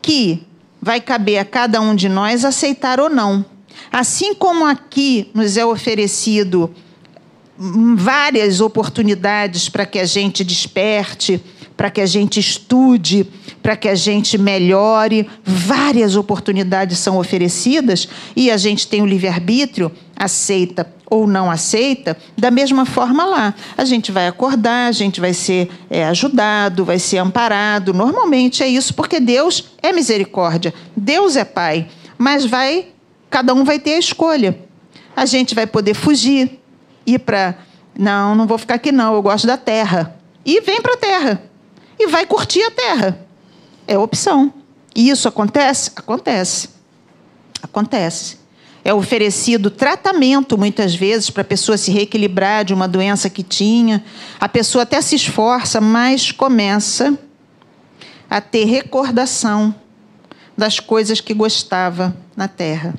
que 0.01 0.45
vai 0.81 0.99
caber 0.99 1.37
a 1.37 1.45
cada 1.45 1.79
um 1.79 1.95
de 1.95 2.09
nós 2.09 2.43
aceitar 2.43 2.99
ou 2.99 3.09
não. 3.09 3.45
Assim 3.91 4.33
como 4.33 4.65
aqui 4.65 5.29
nos 5.33 5.57
é 5.57 5.65
oferecido 5.65 6.73
várias 7.57 8.61
oportunidades 8.61 9.67
para 9.69 9.85
que 9.85 9.97
a 9.97 10.05
gente 10.05 10.43
desperte, 10.43 11.41
para 11.75 11.91
que 11.91 12.01
a 12.01 12.05
gente 12.05 12.39
estude, 12.39 13.27
para 13.61 13.75
que 13.75 13.87
a 13.87 13.95
gente 13.95 14.37
melhore. 14.37 15.29
Várias 15.43 16.15
oportunidades 16.15 16.97
são 16.97 17.17
oferecidas 17.17 18.07
e 18.35 18.49
a 18.49 18.57
gente 18.57 18.87
tem 18.87 19.01
o 19.01 19.05
livre-arbítrio, 19.05 19.91
aceita 20.15 20.91
ou 21.09 21.25
não 21.25 21.49
aceita, 21.49 22.17
da 22.37 22.51
mesma 22.51 22.85
forma 22.85 23.23
lá. 23.23 23.53
A 23.77 23.85
gente 23.85 24.11
vai 24.11 24.27
acordar, 24.27 24.87
a 24.87 24.91
gente 24.91 25.21
vai 25.21 25.33
ser 25.33 25.69
é, 25.89 26.05
ajudado, 26.05 26.83
vai 26.83 26.99
ser 26.99 27.19
amparado. 27.19 27.93
Normalmente 27.93 28.61
é 28.61 28.67
isso, 28.67 28.93
porque 28.93 29.19
Deus 29.19 29.69
é 29.81 29.93
misericórdia, 29.93 30.73
Deus 30.95 31.37
é 31.37 31.45
Pai. 31.45 31.87
Mas 32.17 32.45
vai, 32.45 32.87
cada 33.29 33.53
um 33.53 33.63
vai 33.63 33.79
ter 33.79 33.93
a 33.93 33.99
escolha. 33.99 34.59
A 35.15 35.25
gente 35.25 35.55
vai 35.55 35.65
poder 35.65 35.93
fugir, 35.93 36.59
ir 37.05 37.19
para. 37.19 37.57
Não, 37.97 38.35
não 38.35 38.45
vou 38.45 38.57
ficar 38.57 38.75
aqui, 38.75 38.91
não, 38.91 39.13
eu 39.15 39.21
gosto 39.21 39.47
da 39.47 39.57
terra. 39.57 40.15
E 40.45 40.61
vem 40.61 40.81
para 40.81 40.93
a 40.93 40.97
terra. 40.97 41.43
E 41.99 42.07
vai 42.07 42.25
curtir 42.25 42.61
a 42.63 42.71
terra. 42.71 43.25
É 43.87 43.97
opção. 43.97 44.53
E 44.95 45.09
isso 45.09 45.27
acontece? 45.27 45.91
Acontece. 45.95 46.69
Acontece 47.61 48.37
é 48.87 48.93
oferecido 48.93 49.69
tratamento, 49.69 50.57
muitas 50.57 50.95
vezes, 50.95 51.29
para 51.29 51.41
a 51.41 51.45
pessoa 51.45 51.77
se 51.77 51.91
reequilibrar 51.91 52.63
de 52.63 52.73
uma 52.73 52.87
doença 52.87 53.29
que 53.29 53.43
tinha. 53.43 54.01
A 54.39 54.47
pessoa 54.47 54.83
até 54.83 55.01
se 55.01 55.13
esforça, 55.13 55.81
mas 55.81 56.31
começa 56.31 57.19
a 58.29 58.39
ter 58.39 58.63
recordação 58.63 59.75
das 60.57 60.79
coisas 60.79 61.19
que 61.19 61.33
gostava 61.33 62.15
na 62.33 62.47
terra. 62.47 62.95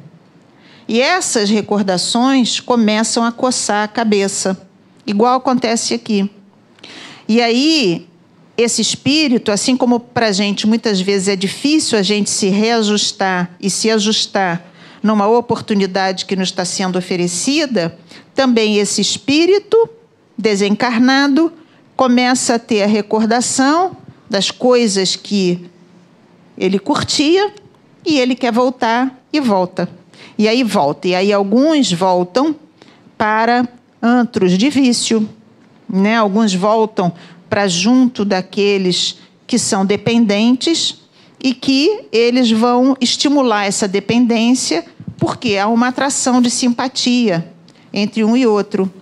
E 0.88 1.02
essas 1.02 1.50
recordações 1.50 2.60
começam 2.60 3.22
a 3.22 3.30
coçar 3.30 3.84
a 3.84 3.88
cabeça, 3.88 4.58
igual 5.06 5.36
acontece 5.36 5.92
aqui. 5.92 6.30
E 7.28 7.42
aí, 7.42 8.08
esse 8.56 8.80
espírito, 8.80 9.52
assim 9.52 9.76
como 9.76 10.00
para 10.00 10.28
a 10.28 10.32
gente 10.32 10.66
muitas 10.66 10.98
vezes 10.98 11.28
é 11.28 11.36
difícil 11.36 11.98
a 11.98 12.02
gente 12.02 12.30
se 12.30 12.48
reajustar 12.48 13.50
e 13.60 13.68
se 13.68 13.90
ajustar 13.90 14.64
numa 15.02 15.28
oportunidade 15.28 16.24
que 16.24 16.34
nos 16.34 16.48
está 16.48 16.64
sendo 16.64 16.98
oferecida, 16.98 17.96
também 18.34 18.78
esse 18.78 19.02
espírito 19.02 19.90
desencarnado 20.36 21.52
começa 21.94 22.54
a 22.54 22.58
ter 22.58 22.82
a 22.82 22.86
recordação 22.86 23.94
das 24.28 24.50
coisas 24.50 25.16
que 25.16 25.68
ele 26.56 26.78
curtia 26.78 27.52
e 28.06 28.18
ele 28.18 28.34
quer 28.34 28.52
voltar 28.52 29.22
e 29.30 29.38
volta. 29.38 29.97
E 30.36 30.48
aí 30.48 30.62
volta. 30.62 31.08
E 31.08 31.14
aí 31.14 31.32
alguns 31.32 31.92
voltam 31.92 32.54
para 33.16 33.68
antros 34.02 34.56
de 34.56 34.70
vício, 34.70 35.28
né? 35.88 36.16
Alguns 36.16 36.54
voltam 36.54 37.12
para 37.48 37.66
junto 37.66 38.24
daqueles 38.24 39.18
que 39.46 39.58
são 39.58 39.84
dependentes 39.84 41.00
e 41.42 41.54
que 41.54 42.06
eles 42.12 42.50
vão 42.50 42.96
estimular 43.00 43.64
essa 43.64 43.88
dependência, 43.88 44.84
porque 45.16 45.56
há 45.56 45.68
uma 45.68 45.88
atração 45.88 46.40
de 46.40 46.50
simpatia 46.50 47.52
entre 47.92 48.24
um 48.24 48.36
e 48.36 48.46
outro. 48.46 48.92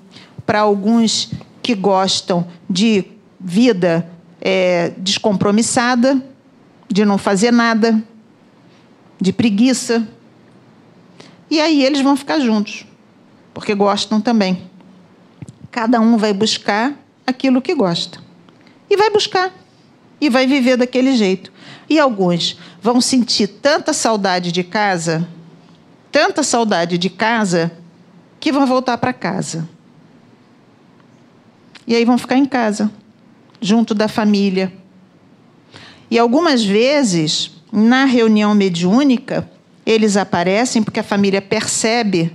Para 0.44 0.60
alguns 0.60 1.30
que 1.62 1.74
gostam 1.74 2.46
de 2.70 3.04
vida 3.40 4.08
é, 4.40 4.92
descompromissada, 4.98 6.22
de 6.88 7.04
não 7.04 7.18
fazer 7.18 7.52
nada, 7.52 8.00
de 9.20 9.32
preguiça. 9.32 10.06
E 11.50 11.60
aí 11.60 11.84
eles 11.84 12.00
vão 12.00 12.16
ficar 12.16 12.40
juntos, 12.40 12.84
porque 13.54 13.74
gostam 13.74 14.20
também. 14.20 14.68
Cada 15.70 16.00
um 16.00 16.16
vai 16.16 16.32
buscar 16.32 16.94
aquilo 17.26 17.62
que 17.62 17.74
gosta. 17.74 18.20
E 18.88 18.96
vai 18.96 19.10
buscar. 19.10 19.52
E 20.20 20.30
vai 20.30 20.46
viver 20.46 20.76
daquele 20.76 21.16
jeito. 21.16 21.52
E 21.88 21.98
alguns 21.98 22.58
vão 22.80 23.00
sentir 23.00 23.46
tanta 23.46 23.92
saudade 23.92 24.50
de 24.50 24.64
casa, 24.64 25.28
tanta 26.10 26.42
saudade 26.42 26.98
de 26.98 27.10
casa, 27.10 27.70
que 28.40 28.50
vão 28.50 28.66
voltar 28.66 28.98
para 28.98 29.12
casa. 29.12 29.68
E 31.86 31.94
aí 31.94 32.04
vão 32.04 32.18
ficar 32.18 32.36
em 32.36 32.46
casa, 32.46 32.90
junto 33.60 33.94
da 33.94 34.08
família. 34.08 34.72
E 36.10 36.18
algumas 36.18 36.64
vezes, 36.64 37.50
na 37.72 38.04
reunião 38.04 38.54
mediúnica, 38.54 39.48
eles 39.86 40.16
aparecem 40.16 40.82
porque 40.82 40.98
a 40.98 41.04
família 41.04 41.40
percebe 41.40 42.32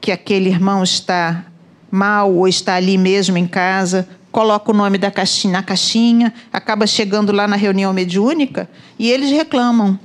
que 0.00 0.12
aquele 0.12 0.48
irmão 0.48 0.84
está 0.84 1.44
mal 1.90 2.32
ou 2.32 2.46
está 2.46 2.76
ali 2.76 2.96
mesmo 2.96 3.36
em 3.36 3.46
casa, 3.46 4.08
coloca 4.30 4.70
o 4.70 4.74
nome 4.74 4.96
da 4.96 5.10
caixinha 5.10 5.54
na 5.54 5.62
caixinha, 5.62 6.32
acaba 6.52 6.86
chegando 6.86 7.32
lá 7.32 7.48
na 7.48 7.56
reunião 7.56 7.92
mediúnica 7.92 8.70
e 8.96 9.10
eles 9.10 9.30
reclamam 9.30 9.98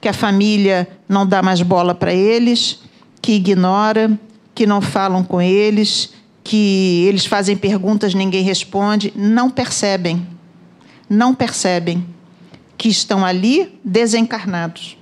que 0.00 0.08
a 0.08 0.12
família 0.12 0.86
não 1.08 1.26
dá 1.26 1.42
mais 1.42 1.62
bola 1.62 1.94
para 1.94 2.12
eles, 2.12 2.80
que 3.22 3.32
ignora, 3.32 4.10
que 4.54 4.66
não 4.66 4.82
falam 4.82 5.24
com 5.24 5.40
eles, 5.40 6.12
que 6.44 7.06
eles 7.08 7.24
fazem 7.24 7.56
perguntas, 7.56 8.12
ninguém 8.12 8.42
responde, 8.42 9.12
não 9.16 9.48
percebem. 9.48 10.26
Não 11.08 11.34
percebem 11.34 12.04
que 12.76 12.88
estão 12.88 13.24
ali 13.24 13.78
desencarnados. 13.84 14.96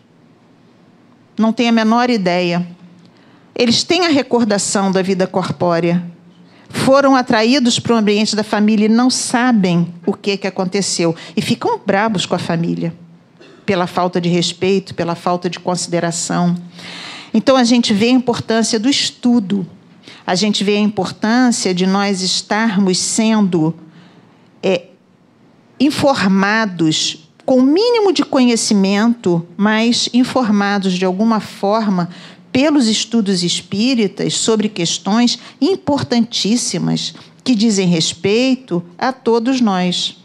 Não 1.41 1.55
têm 1.55 1.71
a 1.71 1.73
menor 1.73 2.11
ideia. 2.11 2.67
Eles 3.57 3.83
têm 3.83 4.05
a 4.05 4.11
recordação 4.11 4.93
da 4.93 5.01
vida 5.01 5.27
corpórea, 5.27 6.05
foram 6.69 7.17
atraídos 7.17 7.79
para 7.79 7.95
o 7.95 7.97
ambiente 7.97 8.37
da 8.37 8.45
família 8.45 8.85
e 8.85 8.91
não 8.91 9.09
sabem 9.09 9.93
o 10.05 10.13
que, 10.13 10.37
que 10.37 10.47
aconteceu. 10.47 11.17
E 11.35 11.41
ficam 11.41 11.81
bravos 11.85 12.27
com 12.27 12.35
a 12.35 12.39
família, 12.39 12.95
pela 13.65 13.87
falta 13.87 14.21
de 14.21 14.29
respeito, 14.29 14.95
pela 14.95 15.15
falta 15.15 15.49
de 15.49 15.59
consideração. 15.59 16.55
Então 17.33 17.57
a 17.57 17.65
gente 17.65 17.95
vê 17.95 18.09
a 18.09 18.13
importância 18.13 18.79
do 18.79 18.91
estudo, 18.91 19.67
a 20.27 20.35
gente 20.35 20.63
vê 20.63 20.77
a 20.77 20.81
importância 20.81 21.73
de 21.73 21.87
nós 21.87 22.21
estarmos 22.21 22.99
sendo 22.99 23.75
é, 24.63 24.89
informados 25.81 27.30
com 27.51 27.57
o 27.57 27.63
mínimo 27.65 28.13
de 28.13 28.23
conhecimento, 28.23 29.45
mas 29.57 30.09
informados 30.15 30.93
de 30.93 31.05
alguma 31.05 31.41
forma 31.41 32.09
pelos 32.53 32.87
estudos 32.87 33.43
espíritas 33.43 34.35
sobre 34.35 34.69
questões 34.69 35.37
importantíssimas 35.61 37.13
que 37.43 37.57
dizem 37.57 37.89
respeito 37.89 38.81
a 38.97 39.13
todos 39.13 39.61
nós. 39.61 40.17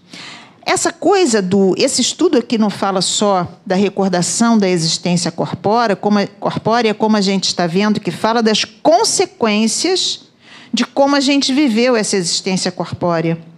Essa 0.64 0.94
coisa 0.94 1.42
do. 1.42 1.74
Esse 1.80 2.00
estudo 2.00 2.38
aqui 2.38 2.60
não 2.60 2.70
fala 2.70 3.02
só 3.02 3.48
da 3.66 3.74
recordação 3.74 4.56
da 4.56 4.70
existência 4.70 5.32
corpórea, 5.32 5.96
como, 5.96 6.20
corpórea, 6.40 6.94
como 6.94 7.18
a 7.18 7.22
gente 7.22 7.46
está 7.46 7.66
vendo, 7.66 8.00
que 8.00 8.12
fala 8.12 8.44
das 8.44 8.64
consequências 8.66 10.26
de 10.72 10.86
como 10.86 11.16
a 11.16 11.20
gente 11.20 11.52
viveu 11.52 11.96
essa 11.96 12.18
existência 12.18 12.72
corpórea. 12.72 13.55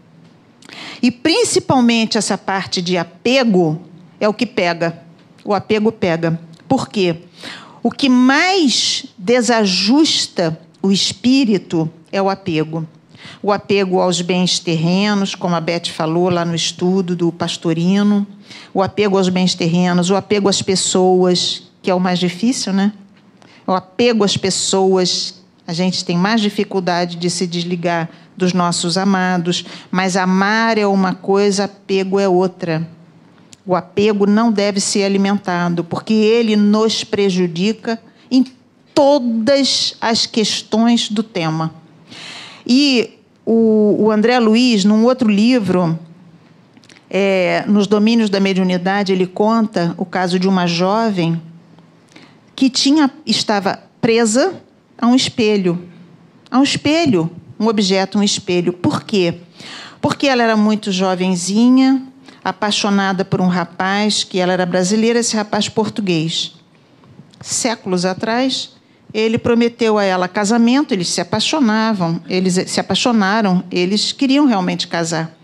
E 1.01 1.12
principalmente 1.12 2.17
essa 2.17 2.38
parte 2.38 2.82
de 2.82 2.97
apego 2.97 3.82
é 4.19 4.27
o 4.27 4.34
que 4.34 4.45
pega. 4.45 5.01
O 5.43 5.53
apego 5.53 5.91
pega. 5.91 6.39
Por 6.67 6.89
quê? 6.89 7.17
O 7.82 7.91
que 7.91 8.10
mais 8.10 9.06
desajusta 9.17 10.60
o 10.82 10.91
espírito 10.91 11.89
é 12.12 12.21
o 12.21 12.30
apego. 12.30 12.86
O 13.41 13.51
apego 13.51 13.99
aos 13.99 14.21
bens 14.21 14.60
terrenos, 14.60 15.36
como 15.36 15.56
a 15.56 15.62
Beth 15.62 15.88
falou 15.88 16.30
lá 16.30 16.43
no 16.45 16.56
estudo 16.56 17.15
do 17.15 17.32
pastorino, 17.32 18.25
o 18.73 18.82
apego 18.82 19.17
aos 19.17 19.30
bens 19.30 19.53
terrenos, 19.56 20.10
o 20.10 20.15
apego 20.15 20.49
às 20.49 20.62
pessoas, 20.62 21.63
que 21.82 21.89
é 21.89 21.95
o 21.95 21.99
mais 21.99 22.19
difícil, 22.19 22.73
né? 22.73 22.93
O 23.65 23.73
apego 23.73 24.23
às 24.23 24.38
pessoas, 24.38 25.43
a 25.67 25.73
gente 25.73 26.06
tem 26.06 26.17
mais 26.17 26.39
dificuldade 26.39 27.17
de 27.17 27.30
se 27.30 27.45
desligar 27.45 28.10
dos 28.38 28.53
nossos 28.53 28.97
amados, 28.97 29.65
mas 29.91 30.15
amar 30.15 30.77
é 30.77 30.88
uma 30.88 31.13
coisa, 31.13 31.65
apego 31.65 32.17
é 32.17 32.27
outra. 32.27 32.88
O 33.65 33.75
apego 33.75 34.25
não 34.25 34.49
deve 34.49 34.80
ser 34.80 35.03
alimentado, 35.03 35.84
porque 35.84 36.13
ele 36.13 36.56
nos 36.56 37.03
prejudica 37.03 38.01
em 38.32 38.45
todas 38.95 39.95
as 39.99 40.25
questões 40.25 41.10
do 41.10 41.21
tema. 41.21 41.73
E 42.65 43.17
o, 43.45 44.06
o 44.06 44.12
André 44.12 44.39
Luiz, 44.39 44.86
num 44.86 45.03
outro 45.03 45.30
livro, 45.30 45.99
é, 47.10 47.65
nos 47.67 47.88
domínios 47.88 48.30
da 48.30 48.39
mediunidade, 48.39 49.12
ele 49.12 49.27
conta 49.27 49.93
o 49.97 50.06
caso 50.06 50.39
de 50.39 50.47
uma 50.47 50.65
jovem 50.65 51.41
que 52.56 52.69
tinha 52.69 53.12
estava 53.25 53.80
presa 53.99 54.62
a 54.97 55.07
um 55.07 55.15
espelho, 55.15 55.88
a 56.49 56.60
um 56.60 56.63
espelho, 56.63 57.29
um 57.60 57.67
objeto, 57.67 58.17
um 58.17 58.23
espelho. 58.23 58.73
Por 58.73 59.03
quê? 59.03 59.39
Porque 60.01 60.27
ela 60.27 60.43
era 60.43 60.57
muito 60.57 60.91
jovenzinha, 60.91 62.03
apaixonada 62.43 63.25
por 63.25 63.41
um 63.41 63.47
rapaz 63.47 64.23
que 64.23 64.39
ela 64.39 64.53
era 64.53 64.65
brasileira, 64.65 65.19
esse 65.19 65.36
rapaz 65.36 65.69
português. 65.69 66.55
Séculos 67.41 68.05
atrás, 68.05 68.75
ele 69.13 69.38
prometeu 69.38 69.97
a 69.97 70.03
ela 70.03 70.27
casamento, 70.27 70.93
eles 70.93 71.10
se 71.10 71.21
apaixonavam, 71.21 72.21
eles 72.27 72.53
se 72.67 72.79
apaixonaram, 72.79 73.63
eles 73.71 74.12
queriam 74.12 74.45
realmente 74.45 74.88
casar. 74.88 75.37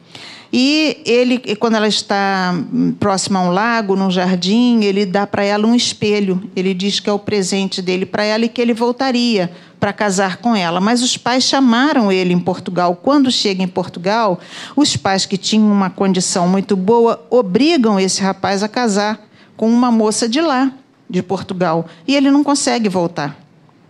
E 0.55 1.01
ele, 1.03 1.39
quando 1.55 1.77
ela 1.77 1.87
está 1.87 2.53
próxima 2.99 3.39
a 3.39 3.41
um 3.41 3.49
lago, 3.49 3.95
num 3.95 4.11
jardim, 4.11 4.83
ele 4.83 5.03
dá 5.03 5.25
para 5.25 5.43
ela 5.43 5.65
um 5.65 5.73
espelho. 5.73 6.47
Ele 6.55 6.75
diz 6.75 6.99
que 6.99 7.09
é 7.09 7.11
o 7.11 7.17
presente 7.17 7.81
dele 7.81 8.05
para 8.05 8.23
ela 8.23 8.45
e 8.45 8.49
que 8.49 8.61
ele 8.61 8.71
voltaria 8.71 9.51
para 9.79 9.91
casar 9.91 10.37
com 10.37 10.55
ela. 10.55 10.79
Mas 10.79 11.01
os 11.01 11.17
pais 11.17 11.43
chamaram 11.43 12.11
ele 12.11 12.35
em 12.35 12.39
Portugal. 12.39 12.95
Quando 12.95 13.31
chega 13.31 13.63
em 13.63 13.67
Portugal, 13.67 14.39
os 14.75 14.95
pais 14.95 15.25
que 15.25 15.37
tinham 15.37 15.71
uma 15.71 15.89
condição 15.89 16.47
muito 16.47 16.75
boa 16.75 17.25
obrigam 17.31 17.99
esse 17.99 18.21
rapaz 18.21 18.61
a 18.61 18.67
casar 18.67 19.19
com 19.57 19.67
uma 19.67 19.91
moça 19.91 20.29
de 20.29 20.39
lá, 20.39 20.71
de 21.09 21.23
Portugal. 21.23 21.87
E 22.07 22.15
ele 22.15 22.29
não 22.29 22.43
consegue 22.43 22.87
voltar. 22.87 23.35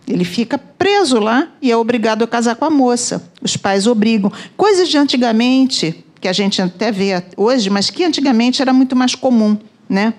Ele 0.08 0.24
fica 0.24 0.56
preso 0.56 1.18
lá 1.18 1.48
e 1.60 1.70
é 1.70 1.76
obrigado 1.76 2.24
a 2.24 2.26
casar 2.26 2.56
com 2.56 2.64
a 2.64 2.70
moça. 2.70 3.30
Os 3.42 3.54
pais 3.54 3.86
obrigam. 3.86 4.32
Coisas 4.56 4.88
de 4.88 4.96
antigamente 4.96 6.04
que 6.24 6.28
a 6.28 6.32
gente 6.32 6.62
até 6.62 6.90
vê 6.90 7.22
hoje, 7.36 7.68
mas 7.68 7.90
que 7.90 8.02
antigamente 8.02 8.62
era 8.62 8.72
muito 8.72 8.96
mais 8.96 9.14
comum, 9.14 9.58
né? 9.86 10.14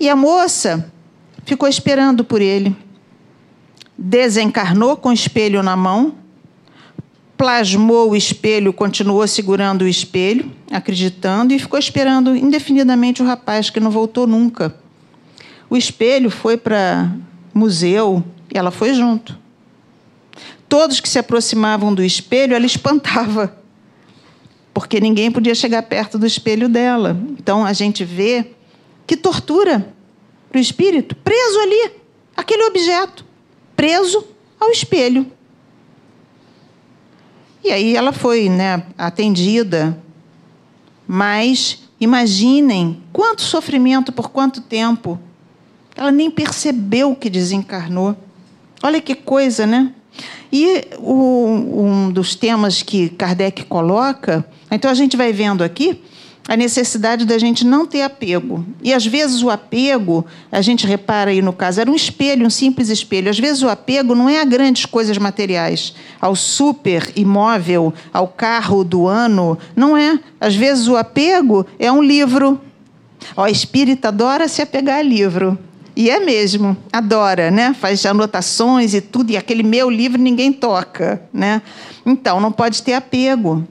E 0.00 0.08
a 0.08 0.16
moça 0.16 0.92
ficou 1.44 1.68
esperando 1.68 2.24
por 2.24 2.42
ele. 2.42 2.74
Desencarnou 3.96 4.96
com 4.96 5.10
o 5.10 5.12
espelho 5.12 5.62
na 5.62 5.76
mão, 5.76 6.16
plasmou 7.36 8.10
o 8.10 8.16
espelho, 8.16 8.72
continuou 8.72 9.24
segurando 9.28 9.82
o 9.82 9.88
espelho, 9.88 10.50
acreditando, 10.68 11.54
e 11.54 11.60
ficou 11.60 11.78
esperando 11.78 12.34
indefinidamente 12.34 13.22
o 13.22 13.24
rapaz, 13.24 13.70
que 13.70 13.78
não 13.78 13.92
voltou 13.92 14.26
nunca. 14.26 14.74
O 15.70 15.76
espelho 15.76 16.28
foi 16.28 16.56
para 16.56 17.08
museu 17.54 18.20
e 18.52 18.58
ela 18.58 18.72
foi 18.72 18.94
junto. 18.94 19.38
Todos 20.68 20.98
que 20.98 21.08
se 21.08 21.20
aproximavam 21.20 21.94
do 21.94 22.02
espelho, 22.02 22.52
ela 22.52 22.66
espantava 22.66 23.64
porque 24.76 25.00
ninguém 25.00 25.30
podia 25.30 25.54
chegar 25.54 25.82
perto 25.84 26.18
do 26.18 26.26
espelho 26.26 26.68
dela. 26.68 27.18
Então 27.30 27.64
a 27.64 27.72
gente 27.72 28.04
vê 28.04 28.52
que 29.06 29.16
tortura 29.16 29.94
para 30.50 30.58
o 30.58 30.60
espírito, 30.60 31.16
preso 31.16 31.58
ali, 31.60 31.92
aquele 32.36 32.62
objeto, 32.64 33.24
preso 33.74 34.22
ao 34.60 34.70
espelho. 34.70 35.32
E 37.64 37.70
aí 37.70 37.96
ela 37.96 38.12
foi 38.12 38.50
né, 38.50 38.82
atendida, 38.98 39.98
mas 41.08 41.82
imaginem 41.98 43.02
quanto 43.14 43.40
sofrimento 43.40 44.12
por 44.12 44.28
quanto 44.28 44.60
tempo. 44.60 45.18
Ela 45.96 46.12
nem 46.12 46.30
percebeu 46.30 47.16
que 47.16 47.30
desencarnou. 47.30 48.14
Olha 48.82 49.00
que 49.00 49.14
coisa, 49.14 49.66
né? 49.66 49.94
E 50.52 50.82
o, 50.98 51.46
um 51.46 52.10
dos 52.10 52.34
temas 52.34 52.82
que 52.82 53.08
Kardec 53.08 53.64
coloca 53.64 54.44
então 54.70 54.90
a 54.90 54.94
gente 54.94 55.16
vai 55.16 55.32
vendo 55.32 55.62
aqui 55.62 56.02
a 56.48 56.56
necessidade 56.56 57.24
da 57.24 57.38
gente 57.38 57.64
não 57.64 57.84
ter 57.84 58.02
apego. 58.02 58.64
E 58.80 58.94
às 58.94 59.04
vezes 59.04 59.42
o 59.42 59.50
apego, 59.50 60.24
a 60.50 60.60
gente 60.60 60.86
repara 60.86 61.32
aí 61.32 61.42
no 61.42 61.52
caso, 61.52 61.80
era 61.80 61.90
um 61.90 61.94
espelho, 61.94 62.46
um 62.46 62.50
simples 62.50 62.88
espelho. 62.88 63.28
Às 63.28 63.38
vezes 63.38 63.64
o 63.64 63.68
apego 63.68 64.14
não 64.14 64.28
é 64.28 64.40
a 64.40 64.44
grandes 64.44 64.86
coisas 64.86 65.18
materiais, 65.18 65.92
ao 66.20 66.36
super 66.36 67.10
imóvel, 67.16 67.92
ao 68.12 68.28
carro 68.28 68.84
do 68.84 69.08
ano, 69.08 69.58
não 69.74 69.96
é. 69.96 70.20
Às 70.40 70.54
vezes 70.54 70.86
o 70.86 70.96
apego 70.96 71.66
é 71.80 71.90
um 71.90 72.02
livro, 72.02 72.60
Ó, 73.36 73.46
espírita 73.48 74.08
adora 74.08 74.46
se 74.46 74.62
apegar 74.62 74.98
a 74.98 75.02
livro. 75.02 75.58
E 75.96 76.10
é 76.10 76.20
mesmo, 76.20 76.76
adora, 76.92 77.50
né? 77.50 77.72
Faz 77.72 78.04
anotações 78.04 78.92
e 78.92 79.00
tudo, 79.00 79.30
e 79.30 79.36
aquele 79.36 79.62
meu 79.62 79.88
livro 79.88 80.20
ninguém 80.20 80.52
toca, 80.52 81.22
né? 81.32 81.62
Então, 82.04 82.38
não 82.38 82.52
pode 82.52 82.82
ter 82.82 82.92
apego, 82.92 83.66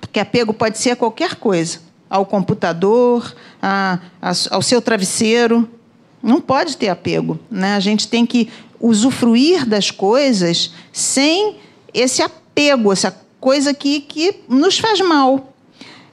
porque 0.00 0.18
apego 0.18 0.52
pode 0.52 0.78
ser 0.78 0.90
a 0.90 0.96
qualquer 0.96 1.36
coisa, 1.36 1.78
ao 2.10 2.26
computador, 2.26 3.32
a, 3.62 4.00
a, 4.20 4.32
ao 4.50 4.60
seu 4.60 4.82
travesseiro, 4.82 5.68
não 6.20 6.40
pode 6.40 6.76
ter 6.76 6.88
apego, 6.88 7.38
né? 7.48 7.76
A 7.76 7.80
gente 7.80 8.08
tem 8.08 8.26
que 8.26 8.50
usufruir 8.80 9.64
das 9.64 9.92
coisas 9.92 10.72
sem 10.92 11.58
esse 11.92 12.20
apego, 12.20 12.92
essa 12.92 13.16
coisa 13.38 13.72
que, 13.72 14.00
que 14.00 14.40
nos 14.48 14.76
faz 14.76 15.00
mal. 15.00 15.53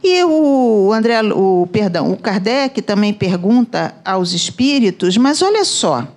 E 0.04 0.24
o 0.24 0.92
André, 0.92 1.22
o 1.22 1.68
perdão, 1.72 2.12
o 2.12 2.18
Kardec 2.18 2.82
também 2.82 3.14
pergunta 3.14 3.94
aos 4.04 4.34
espíritos, 4.34 5.16
mas 5.16 5.42
olha 5.42 5.64
só, 5.64 6.08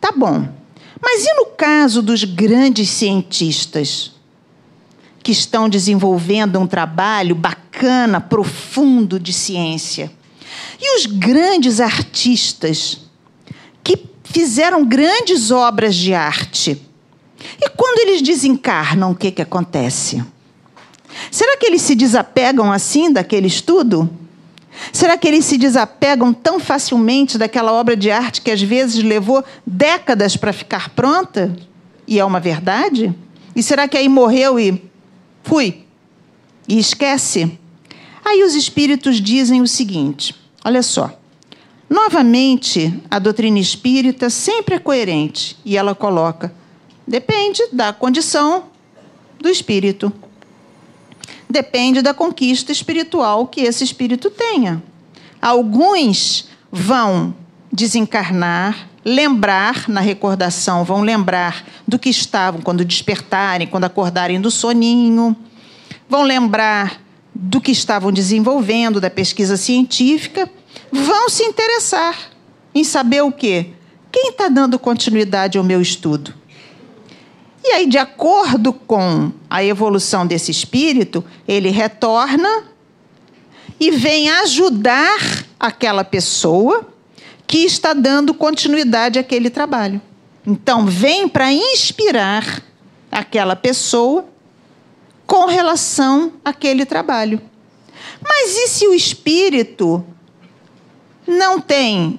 tá 0.00 0.10
bom. 0.10 0.48
Mas 1.00 1.24
e 1.24 1.34
no 1.34 1.46
caso 1.46 2.02
dos 2.02 2.24
grandes 2.24 2.90
cientistas 2.90 4.12
que 5.22 5.30
estão 5.30 5.68
desenvolvendo 5.68 6.58
um 6.58 6.66
trabalho 6.66 7.34
bacana, 7.34 8.20
profundo 8.20 9.20
de 9.20 9.32
ciência? 9.32 10.10
E 10.80 10.96
os 10.96 11.06
grandes 11.06 11.80
artistas 11.80 12.98
que 13.84 13.98
fizeram 14.24 14.84
grandes 14.84 15.52
obras 15.52 15.94
de 15.94 16.12
arte? 16.12 16.82
E 17.60 17.68
quando 17.70 18.00
eles 18.00 18.20
desencarnam, 18.20 19.12
o 19.12 19.14
que, 19.14 19.30
que 19.30 19.42
acontece? 19.42 20.24
Será 21.30 21.56
que 21.56 21.66
eles 21.66 21.82
se 21.82 21.94
desapegam 21.94 22.72
assim 22.72 23.12
daquele 23.12 23.46
estudo? 23.46 24.08
Será 24.92 25.16
que 25.16 25.26
eles 25.26 25.44
se 25.44 25.58
desapegam 25.58 26.32
tão 26.32 26.60
facilmente 26.60 27.36
daquela 27.36 27.72
obra 27.72 27.96
de 27.96 28.10
arte 28.10 28.40
que 28.40 28.50
às 28.50 28.62
vezes 28.62 29.02
levou 29.02 29.44
décadas 29.66 30.36
para 30.36 30.52
ficar 30.52 30.90
pronta? 30.90 31.54
E 32.06 32.18
é 32.18 32.24
uma 32.24 32.40
verdade? 32.40 33.14
E 33.54 33.62
será 33.62 33.88
que 33.88 33.96
aí 33.96 34.08
morreu 34.08 34.58
e 34.58 34.82
fui? 35.42 35.84
E 36.68 36.78
esquece? 36.78 37.58
Aí 38.24 38.42
os 38.42 38.54
espíritos 38.54 39.20
dizem 39.20 39.60
o 39.60 39.66
seguinte: 39.66 40.34
olha 40.64 40.82
só. 40.82 41.12
Novamente, 41.88 43.02
a 43.10 43.18
doutrina 43.18 43.58
espírita 43.58 44.28
sempre 44.28 44.74
é 44.74 44.78
coerente 44.78 45.56
e 45.64 45.76
ela 45.76 45.94
coloca: 45.94 46.52
depende 47.06 47.62
da 47.72 47.92
condição 47.92 48.64
do 49.40 49.48
espírito 49.48 50.12
depende 51.48 52.02
da 52.02 52.12
conquista 52.12 52.72
espiritual 52.72 53.46
que 53.46 53.62
esse 53.62 53.82
espírito 53.82 54.30
tenha. 54.30 54.82
Alguns 55.40 56.48
vão 56.70 57.34
desencarnar, 57.72 58.88
lembrar 59.04 59.88
na 59.88 60.00
recordação, 60.00 60.84
vão 60.84 61.02
lembrar 61.02 61.64
do 61.86 61.98
que 61.98 62.10
estavam 62.10 62.60
quando 62.60 62.84
despertarem, 62.84 63.66
quando 63.66 63.84
acordarem 63.84 64.40
do 64.40 64.50
soninho, 64.50 65.36
vão 66.08 66.22
lembrar 66.22 67.00
do 67.34 67.60
que 67.60 67.70
estavam 67.70 68.10
desenvolvendo, 68.10 69.00
da 69.00 69.08
pesquisa 69.08 69.56
científica, 69.56 70.50
vão 70.90 71.28
se 71.28 71.44
interessar 71.44 72.16
em 72.74 72.82
saber 72.82 73.22
o 73.22 73.32
quê? 73.32 73.70
Quem 74.10 74.30
está 74.30 74.48
dando 74.48 74.78
continuidade 74.78 75.56
ao 75.56 75.64
meu 75.64 75.80
estudo? 75.80 76.34
E 77.68 77.72
aí, 77.72 77.86
de 77.86 77.98
acordo 77.98 78.72
com 78.72 79.30
a 79.50 79.62
evolução 79.62 80.26
desse 80.26 80.50
espírito, 80.50 81.22
ele 81.46 81.68
retorna 81.68 82.64
e 83.78 83.90
vem 83.90 84.30
ajudar 84.30 85.44
aquela 85.60 86.02
pessoa 86.02 86.88
que 87.46 87.58
está 87.58 87.92
dando 87.92 88.32
continuidade 88.32 89.18
àquele 89.18 89.50
trabalho. 89.50 90.00
Então, 90.46 90.86
vem 90.86 91.28
para 91.28 91.52
inspirar 91.52 92.62
aquela 93.12 93.54
pessoa 93.54 94.24
com 95.26 95.44
relação 95.44 96.32
àquele 96.42 96.86
trabalho. 96.86 97.38
Mas 98.26 98.56
e 98.56 98.68
se 98.68 98.88
o 98.88 98.94
espírito 98.94 100.02
não 101.26 101.60
tem 101.60 102.18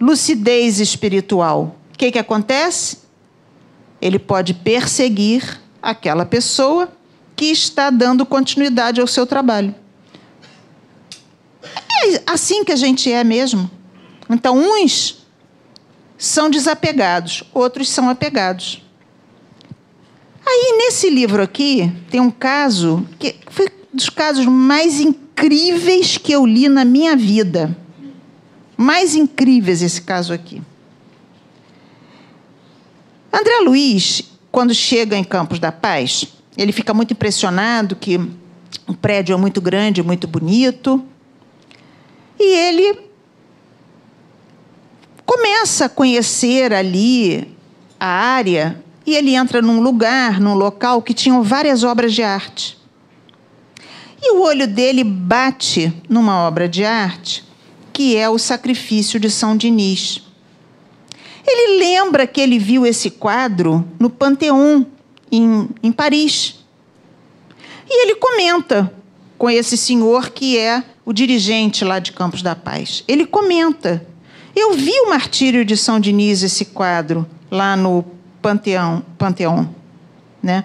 lucidez 0.00 0.80
espiritual? 0.80 1.76
O 1.92 1.98
que, 1.98 2.10
que 2.12 2.18
acontece? 2.18 3.04
Ele 4.06 4.18
pode 4.20 4.54
perseguir 4.54 5.60
aquela 5.82 6.24
pessoa 6.24 6.88
que 7.34 7.46
está 7.46 7.90
dando 7.90 8.24
continuidade 8.24 9.00
ao 9.00 9.06
seu 9.06 9.26
trabalho. 9.26 9.74
É 12.04 12.22
assim 12.26 12.64
que 12.64 12.70
a 12.70 12.76
gente 12.76 13.10
é 13.10 13.24
mesmo. 13.24 13.68
Então, 14.30 14.56
uns 14.56 15.26
são 16.16 16.48
desapegados, 16.48 17.42
outros 17.52 17.88
são 17.88 18.08
apegados. 18.08 18.82
Aí, 20.46 20.76
nesse 20.78 21.10
livro 21.10 21.42
aqui, 21.42 21.92
tem 22.08 22.20
um 22.20 22.30
caso 22.30 23.06
que 23.18 23.34
foi 23.50 23.66
um 23.92 23.96
dos 23.96 24.08
casos 24.08 24.46
mais 24.46 25.00
incríveis 25.00 26.16
que 26.16 26.30
eu 26.30 26.46
li 26.46 26.68
na 26.68 26.84
minha 26.84 27.16
vida. 27.16 27.76
Mais 28.76 29.16
incríveis 29.16 29.82
esse 29.82 30.00
caso 30.00 30.32
aqui. 30.32 30.62
André 33.38 33.60
Luiz, 33.60 34.22
quando 34.50 34.72
chega 34.72 35.14
em 35.14 35.22
Campos 35.22 35.58
da 35.58 35.70
Paz, 35.70 36.26
ele 36.56 36.72
fica 36.72 36.94
muito 36.94 37.12
impressionado 37.12 37.94
que 37.94 38.18
o 38.86 38.94
prédio 38.94 39.34
é 39.34 39.36
muito 39.36 39.60
grande, 39.60 40.02
muito 40.02 40.26
bonito. 40.26 41.04
E 42.40 42.42
ele 42.42 42.98
começa 45.26 45.84
a 45.84 45.88
conhecer 45.90 46.72
ali 46.72 47.54
a 48.00 48.06
área 48.06 48.82
e 49.04 49.14
ele 49.14 49.34
entra 49.34 49.60
num 49.60 49.82
lugar, 49.82 50.40
num 50.40 50.54
local 50.54 51.02
que 51.02 51.12
tinham 51.12 51.42
várias 51.42 51.84
obras 51.84 52.14
de 52.14 52.22
arte. 52.22 52.78
E 54.22 54.32
o 54.32 54.40
olho 54.40 54.66
dele 54.66 55.04
bate 55.04 55.92
numa 56.08 56.38
obra 56.38 56.66
de 56.66 56.86
arte 56.86 57.44
que 57.92 58.16
é 58.16 58.30
o 58.30 58.38
sacrifício 58.38 59.20
de 59.20 59.30
São 59.30 59.54
Dinis. 59.54 60.25
Ele 61.46 61.78
lembra 61.78 62.26
que 62.26 62.40
ele 62.40 62.58
viu 62.58 62.84
esse 62.84 63.10
quadro 63.10 63.86
no 63.98 64.10
Panteão, 64.10 64.86
em, 65.30 65.68
em 65.82 65.92
Paris. 65.92 66.64
E 67.88 68.02
ele 68.02 68.16
comenta 68.16 68.92
com 69.38 69.48
esse 69.48 69.76
senhor 69.76 70.30
que 70.30 70.58
é 70.58 70.82
o 71.04 71.12
dirigente 71.12 71.84
lá 71.84 71.98
de 71.98 72.12
Campos 72.12 72.42
da 72.42 72.56
Paz. 72.56 73.04
Ele 73.06 73.24
comenta: 73.24 74.04
Eu 74.54 74.72
vi 74.72 74.92
o 75.00 75.08
martírio 75.08 75.64
de 75.64 75.76
São 75.76 76.00
Diniz, 76.00 76.42
esse 76.42 76.64
quadro, 76.66 77.26
lá 77.50 77.76
no 77.76 78.04
Panteão. 78.42 79.04
Panteão 79.16 79.74
né? 80.46 80.64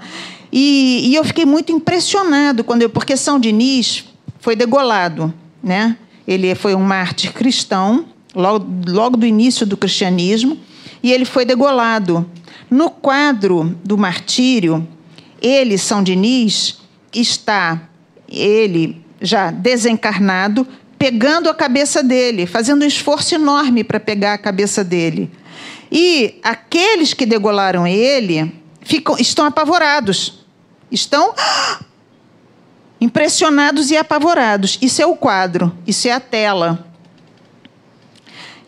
E, 0.52 1.10
e 1.10 1.16
eu 1.16 1.24
fiquei 1.24 1.46
muito 1.46 1.72
impressionado 1.72 2.64
quando 2.64 2.84
eu, 2.84 2.90
porque 2.90 3.18
São 3.18 3.40
Diniz 3.40 4.06
foi 4.40 4.56
degolado, 4.56 5.34
né? 5.64 5.98
Ele 6.28 6.54
foi 6.56 6.76
um 6.76 6.84
mártir 6.84 7.34
cristão, 7.34 8.06
logo, 8.36 8.66
logo 8.88 9.18
do 9.18 9.26
início 9.26 9.66
do 9.66 9.76
cristianismo, 9.76 10.58
e 11.04 11.12
ele 11.12 11.26
foi 11.26 11.46
degolado. 11.46 12.30
No 12.70 12.90
quadro 12.90 13.78
do 13.84 13.98
martírio, 13.98 14.88
ele, 15.42 15.78
São 15.78 16.04
Diniz, 16.04 16.80
está, 17.14 17.82
ele 18.30 19.04
já 19.22 19.52
desencarnado, 19.52 20.68
pegando 20.98 21.50
a 21.50 21.54
cabeça 21.54 22.04
dele, 22.04 22.46
fazendo 22.46 22.84
um 22.84 22.88
esforço 22.88 23.36
enorme 23.36 23.84
para 23.84 24.00
pegar 24.00 24.34
a 24.34 24.38
cabeça 24.38 24.84
dele. 24.84 25.32
E 25.92 26.40
aqueles 26.44 27.14
que 27.14 27.26
degolaram 27.26 27.86
ele 27.86 28.54
ficam, 28.82 29.18
estão 29.18 29.46
apavorados. 29.46 30.46
Estão 30.92 31.34
impressionados 33.00 33.90
e 33.90 33.98
apavorados. 33.98 34.78
Isso 34.82 35.02
é 35.02 35.06
o 35.06 35.16
quadro, 35.16 35.76
isso 35.88 36.08
é 36.08 36.12
a 36.12 36.20
tela. 36.20 36.88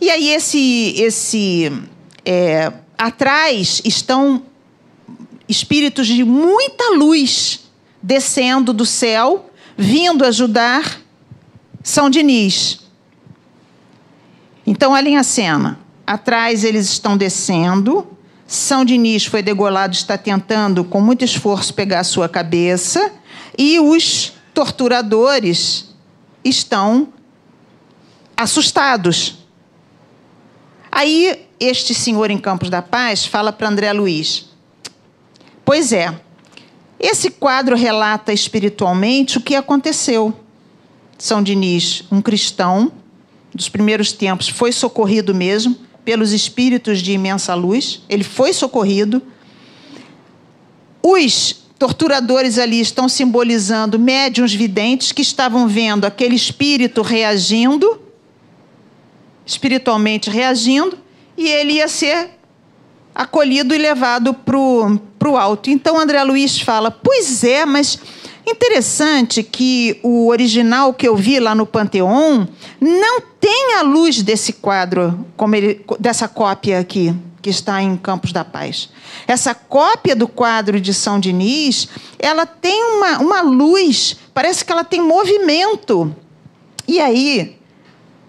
E 0.02 0.10
aí 0.10 0.30
esse 0.30 0.96
esse 0.98 1.72
é, 2.26 2.72
atrás 2.98 3.82
estão 3.84 4.44
espíritos 5.48 6.08
de 6.08 6.24
muita 6.24 6.96
luz 6.96 7.62
descendo 8.02 8.74
do 8.74 8.86
céu, 8.86 9.50
vindo 9.78 10.26
ajudar 10.26 11.02
São 11.82 12.10
Diniz. 12.10 12.80
Então, 14.66 14.92
olhem 14.94 15.18
a 15.18 15.24
cena. 15.24 15.80
Atrás 16.06 16.64
eles 16.64 16.88
estão 16.88 17.18
descendo. 17.18 18.08
São 18.48 18.86
Diniz 18.86 19.26
foi 19.26 19.42
degolado, 19.42 19.94
está 19.94 20.18
tentando, 20.18 20.84
com 20.84 21.02
muito 21.02 21.24
esforço, 21.24 21.74
pegar 21.74 22.02
a 22.02 22.04
sua 22.04 22.30
cabeça. 22.30 23.12
E 23.58 23.80
os 23.80 24.34
torturadores 24.54 25.94
estão 26.44 27.10
assustados. 28.36 29.38
Aí 30.92 31.48
este 31.64 31.94
senhor 31.94 32.30
em 32.30 32.38
Campos 32.38 32.70
da 32.70 32.82
Paz 32.82 33.26
fala 33.26 33.52
para 33.52 33.70
André 33.70 33.92
Luiz: 33.94 34.50
Pois 35.66 35.92
é, 35.92 36.14
esse 37.00 37.30
quadro 37.30 37.76
relata 37.76 38.32
espiritualmente 38.32 39.38
o 39.38 39.42
que 39.42 39.56
aconteceu. 39.56 40.34
São 41.18 41.42
Diniz, 41.42 42.04
um 42.12 42.22
cristão, 42.22 42.92
dos 43.54 43.70
primeiros 43.70 44.12
tempos, 44.12 44.50
foi 44.50 44.72
socorrido 44.72 45.34
mesmo 45.34 45.78
pelos 46.04 46.32
espíritos 46.32 47.02
de 47.02 47.14
imensa 47.14 47.54
luz. 47.54 48.02
Ele 48.10 48.24
foi 48.24 48.52
socorrido. 48.52 49.22
Os 51.02 51.64
torturadores 51.78 52.58
ali 52.58 52.80
estão 52.80 53.08
simbolizando 53.10 54.00
médiuns 54.00 54.54
videntes 54.54 55.12
que 55.12 55.22
estavam 55.22 55.68
vendo 55.68 56.06
aquele 56.06 56.36
espírito 56.36 57.02
reagindo, 57.02 58.02
espiritualmente 59.46 60.30
reagindo, 60.30 60.98
e 61.44 61.50
ele 61.50 61.74
ia 61.74 61.88
ser 61.88 62.30
acolhido 63.14 63.76
e 63.76 63.78
levado 63.78 64.34
para 64.34 64.58
o 64.58 65.38
alto. 65.38 65.70
Então 65.70 66.00
André 66.00 66.24
Luiz 66.24 66.60
fala: 66.60 66.90
Pois 66.90 67.44
é, 67.44 67.66
mas 67.66 68.00
interessante 68.46 69.44
que 69.44 70.00
o 70.04 70.28
original 70.28 70.94
que 70.94 71.08
eu 71.08 71.16
vi 71.16 71.40
lá 71.40 71.54
no 71.54 71.66
Panteão 71.66 72.48
não 72.80 73.22
tem 73.40 73.76
a 73.76 73.82
luz 73.82 74.22
desse 74.22 74.54
quadro, 74.54 75.26
ele, 75.54 75.86
dessa 76.00 76.28
cópia 76.28 76.80
aqui, 76.80 77.14
que 77.42 77.50
está 77.50 77.82
em 77.82 77.98
Campos 77.98 78.32
da 78.32 78.46
Paz. 78.46 78.90
Essa 79.28 79.54
cópia 79.54 80.16
do 80.16 80.28
quadro 80.28 80.80
de 80.80 80.94
São 80.94 81.20
Diniz, 81.20 81.90
ela 82.18 82.46
tem 82.46 82.84
uma, 82.84 83.20
uma 83.20 83.42
luz, 83.42 84.18
parece 84.34 84.64
que 84.64 84.72
ela 84.72 84.84
tem 84.84 85.02
movimento. 85.02 86.14
E 86.88 87.00
aí, 87.00 87.58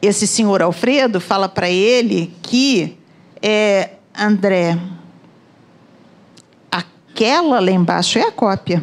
esse 0.00 0.26
senhor 0.26 0.62
Alfredo 0.62 1.20
fala 1.20 1.48
para 1.48 1.68
ele 1.68 2.32
que 2.42 2.96
é, 3.46 3.90
André, 4.18 4.78
aquela 6.70 7.60
lá 7.60 7.70
embaixo 7.70 8.18
é 8.18 8.22
a 8.22 8.32
cópia. 8.32 8.82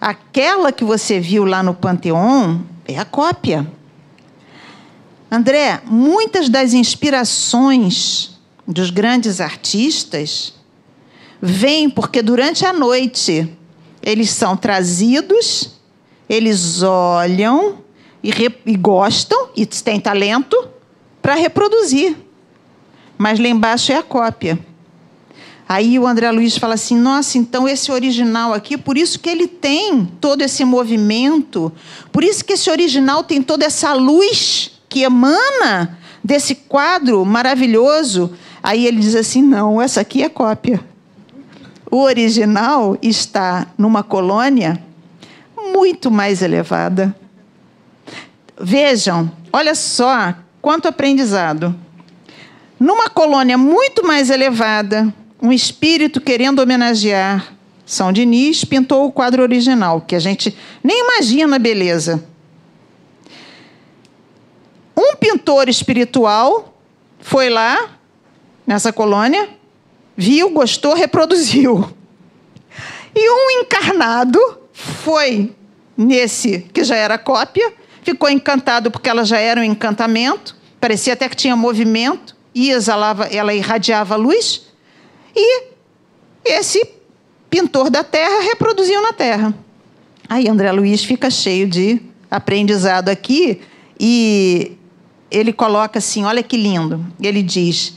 Aquela 0.00 0.72
que 0.72 0.84
você 0.84 1.20
viu 1.20 1.44
lá 1.44 1.62
no 1.62 1.74
Panteão 1.74 2.64
é 2.88 2.98
a 2.98 3.04
cópia. 3.04 3.70
André, 5.30 5.82
muitas 5.84 6.48
das 6.48 6.72
inspirações 6.72 8.40
dos 8.66 8.88
grandes 8.88 9.38
artistas 9.38 10.54
vêm 11.42 11.90
porque 11.90 12.22
durante 12.22 12.64
a 12.64 12.72
noite 12.72 13.54
eles 14.02 14.30
são 14.30 14.56
trazidos, 14.56 15.78
eles 16.26 16.82
olham 16.82 17.80
e, 18.22 18.30
e 18.64 18.76
gostam 18.76 19.50
e 19.54 19.66
têm 19.66 20.00
talento 20.00 20.68
para 21.20 21.34
reproduzir 21.34 22.23
mas 23.16 23.38
lá 23.38 23.48
embaixo 23.48 23.92
é 23.92 23.96
a 23.96 24.02
cópia. 24.02 24.58
Aí 25.68 25.98
o 25.98 26.06
André 26.06 26.30
Luiz 26.30 26.56
fala 26.56 26.74
assim: 26.74 26.96
nossa, 26.96 27.38
então 27.38 27.66
esse 27.66 27.90
original 27.90 28.52
aqui, 28.52 28.76
por 28.76 28.98
isso 28.98 29.18
que 29.18 29.30
ele 29.30 29.46
tem 29.48 30.04
todo 30.20 30.42
esse 30.42 30.64
movimento, 30.64 31.72
por 32.12 32.22
isso 32.22 32.44
que 32.44 32.52
esse 32.52 32.70
original 32.70 33.24
tem 33.24 33.42
toda 33.42 33.64
essa 33.64 33.92
luz 33.94 34.72
que 34.88 35.02
emana 35.02 35.98
desse 36.22 36.54
quadro 36.54 37.24
maravilhoso. 37.24 38.32
Aí 38.62 38.86
ele 38.86 39.00
diz 39.00 39.14
assim: 39.14 39.42
não, 39.42 39.80
essa 39.80 40.02
aqui 40.02 40.22
é 40.22 40.28
cópia. 40.28 40.80
O 41.90 42.02
original 42.02 42.98
está 43.00 43.68
numa 43.78 44.02
colônia 44.02 44.82
muito 45.72 46.10
mais 46.10 46.42
elevada. 46.42 47.14
Vejam, 48.60 49.30
olha 49.52 49.74
só 49.74 50.34
quanto 50.60 50.88
aprendizado. 50.88 51.74
Numa 52.78 53.08
colônia 53.08 53.56
muito 53.56 54.06
mais 54.06 54.30
elevada, 54.30 55.12
um 55.40 55.52
espírito 55.52 56.20
querendo 56.20 56.60
homenagear 56.60 57.54
São 57.86 58.12
Diniz 58.12 58.64
pintou 58.64 59.06
o 59.06 59.12
quadro 59.12 59.42
original, 59.42 60.00
que 60.00 60.14
a 60.14 60.18
gente 60.18 60.56
nem 60.82 61.00
imagina 61.02 61.56
a 61.56 61.58
beleza. 61.58 62.24
Um 64.96 65.14
pintor 65.16 65.68
espiritual 65.68 66.74
foi 67.20 67.50
lá, 67.50 67.90
nessa 68.66 68.92
colônia, 68.92 69.48
viu, 70.16 70.50
gostou, 70.50 70.94
reproduziu. 70.94 71.88
E 73.14 73.30
um 73.30 73.60
encarnado 73.60 74.38
foi 74.72 75.54
nesse, 75.96 76.60
que 76.72 76.82
já 76.82 76.96
era 76.96 77.18
cópia, 77.18 77.72
ficou 78.02 78.28
encantado 78.28 78.90
porque 78.90 79.08
ela 79.08 79.24
já 79.24 79.38
era 79.38 79.60
um 79.60 79.64
encantamento, 79.64 80.56
parecia 80.80 81.12
até 81.12 81.28
que 81.28 81.36
tinha 81.36 81.54
movimento, 81.54 82.34
e 82.54 82.70
exalava, 82.70 83.24
ela 83.24 83.52
irradiava 83.52 84.16
luz, 84.16 84.66
e 85.34 85.64
esse 86.44 86.86
pintor 87.50 87.90
da 87.90 88.04
terra 88.04 88.42
reproduziu 88.42 89.02
na 89.02 89.12
terra. 89.12 89.54
Aí 90.28 90.48
André 90.48 90.70
Luiz 90.72 91.04
fica 91.04 91.30
cheio 91.30 91.68
de 91.68 92.00
aprendizado 92.30 93.08
aqui 93.08 93.60
e 93.98 94.72
ele 95.30 95.52
coloca 95.52 95.98
assim: 95.98 96.24
olha 96.24 96.42
que 96.42 96.56
lindo. 96.56 97.04
Ele 97.20 97.42
diz: 97.42 97.94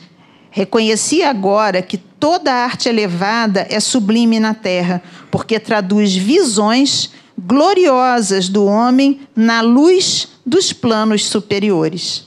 Reconheci 0.52 1.24
agora 1.24 1.82
que 1.82 1.98
toda 1.98 2.54
arte 2.54 2.90
elevada 2.90 3.66
é 3.70 3.80
sublime 3.80 4.40
na 4.40 4.54
terra, 4.54 5.02
porque 5.32 5.60
traduz 5.60 6.16
visões 6.16 7.12
gloriosas 7.38 8.50
do 8.50 8.66
homem 8.66 9.22
na 9.36 9.62
luz 9.62 10.30
dos 10.46 10.74
planos 10.74 11.26
superiores. 11.26 12.27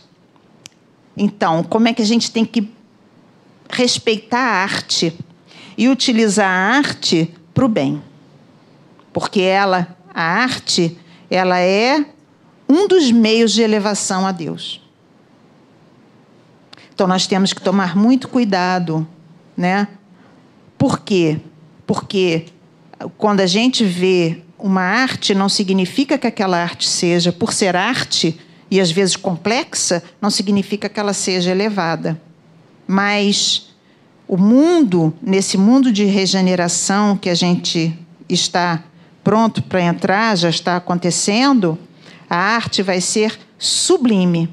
Então, 1.23 1.63
como 1.63 1.87
é 1.87 1.93
que 1.93 2.01
a 2.01 2.07
gente 2.07 2.31
tem 2.31 2.47
que 2.47 2.73
respeitar 3.69 4.41
a 4.41 4.63
arte 4.63 5.15
e 5.77 5.87
utilizar 5.87 6.49
a 6.49 6.79
arte 6.79 7.31
para 7.53 7.67
o 7.67 7.69
bem? 7.69 8.03
Porque 9.13 9.43
ela, 9.43 9.95
a 10.15 10.23
arte, 10.23 10.97
ela 11.31 11.59
é 11.61 12.07
um 12.67 12.89
dos 12.89 13.13
meios 13.13 13.53
de 13.53 13.61
elevação 13.61 14.27
a 14.27 14.33
Deus. 14.33 14.81
Então 16.95 17.07
nós 17.07 17.27
temos 17.27 17.53
que 17.53 17.61
tomar 17.61 17.95
muito 17.95 18.27
cuidado, 18.27 19.07
né? 19.55 19.89
Por 20.79 21.01
quê? 21.01 21.39
Porque 21.87 22.47
quando 23.19 23.41
a 23.41 23.47
gente 23.47 23.85
vê 23.85 24.41
uma 24.59 24.81
arte, 24.81 25.35
não 25.35 25.51
significa 25.51 26.17
que 26.17 26.27
aquela 26.27 26.57
arte 26.57 26.89
seja, 26.89 27.31
por 27.31 27.53
ser 27.53 27.77
arte, 27.77 28.41
e 28.71 28.81
às 28.81 28.91
vezes 28.91 29.17
complexa, 29.17 30.03
não 30.21 30.31
significa 30.31 30.89
que 30.89 31.01
ela 31.01 31.13
seja 31.13 31.51
elevada. 31.51 32.21
Mas 32.87 33.71
o 34.29 34.37
mundo, 34.37 35.13
nesse 35.21 35.59
mundo 35.59 35.93
de 35.93 36.05
regeneração 36.05 37.17
que 37.17 37.29
a 37.29 37.35
gente 37.35 37.99
está 38.29 38.85
pronto 39.25 39.61
para 39.63 39.83
entrar, 39.83 40.37
já 40.37 40.49
está 40.49 40.77
acontecendo, 40.77 41.77
a 42.29 42.37
arte 42.37 42.81
vai 42.81 43.01
ser 43.01 43.39
sublime. 43.59 44.49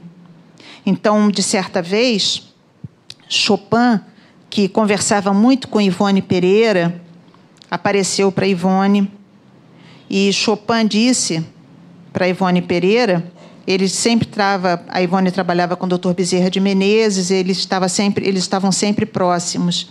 Então, 0.84 1.30
de 1.30 1.44
certa 1.44 1.82
vez, 1.82 2.52
Chopin, 3.30 4.00
que 4.50 4.68
conversava 4.68 5.32
muito 5.32 5.68
com 5.68 5.80
Ivone 5.80 6.22
Pereira, 6.22 7.00
apareceu 7.70 8.32
para 8.32 8.48
Ivone 8.48 9.12
e 10.10 10.32
Chopin 10.32 10.88
disse 10.88 11.46
para 12.12 12.28
Ivone 12.28 12.62
Pereira 12.62 13.32
ele 13.68 13.90
sempre 13.90 14.26
trava, 14.26 14.82
a 14.88 15.02
Ivone 15.02 15.30
trabalhava 15.30 15.76
com 15.76 15.86
o 15.86 15.90
Dr. 15.90 16.14
Bezerra 16.14 16.50
de 16.50 16.58
Menezes, 16.60 17.30
eles, 17.30 17.58
estava 17.58 17.90
sempre, 17.90 18.26
eles 18.26 18.44
estavam 18.44 18.72
sempre 18.72 19.06
próximos. 19.06 19.90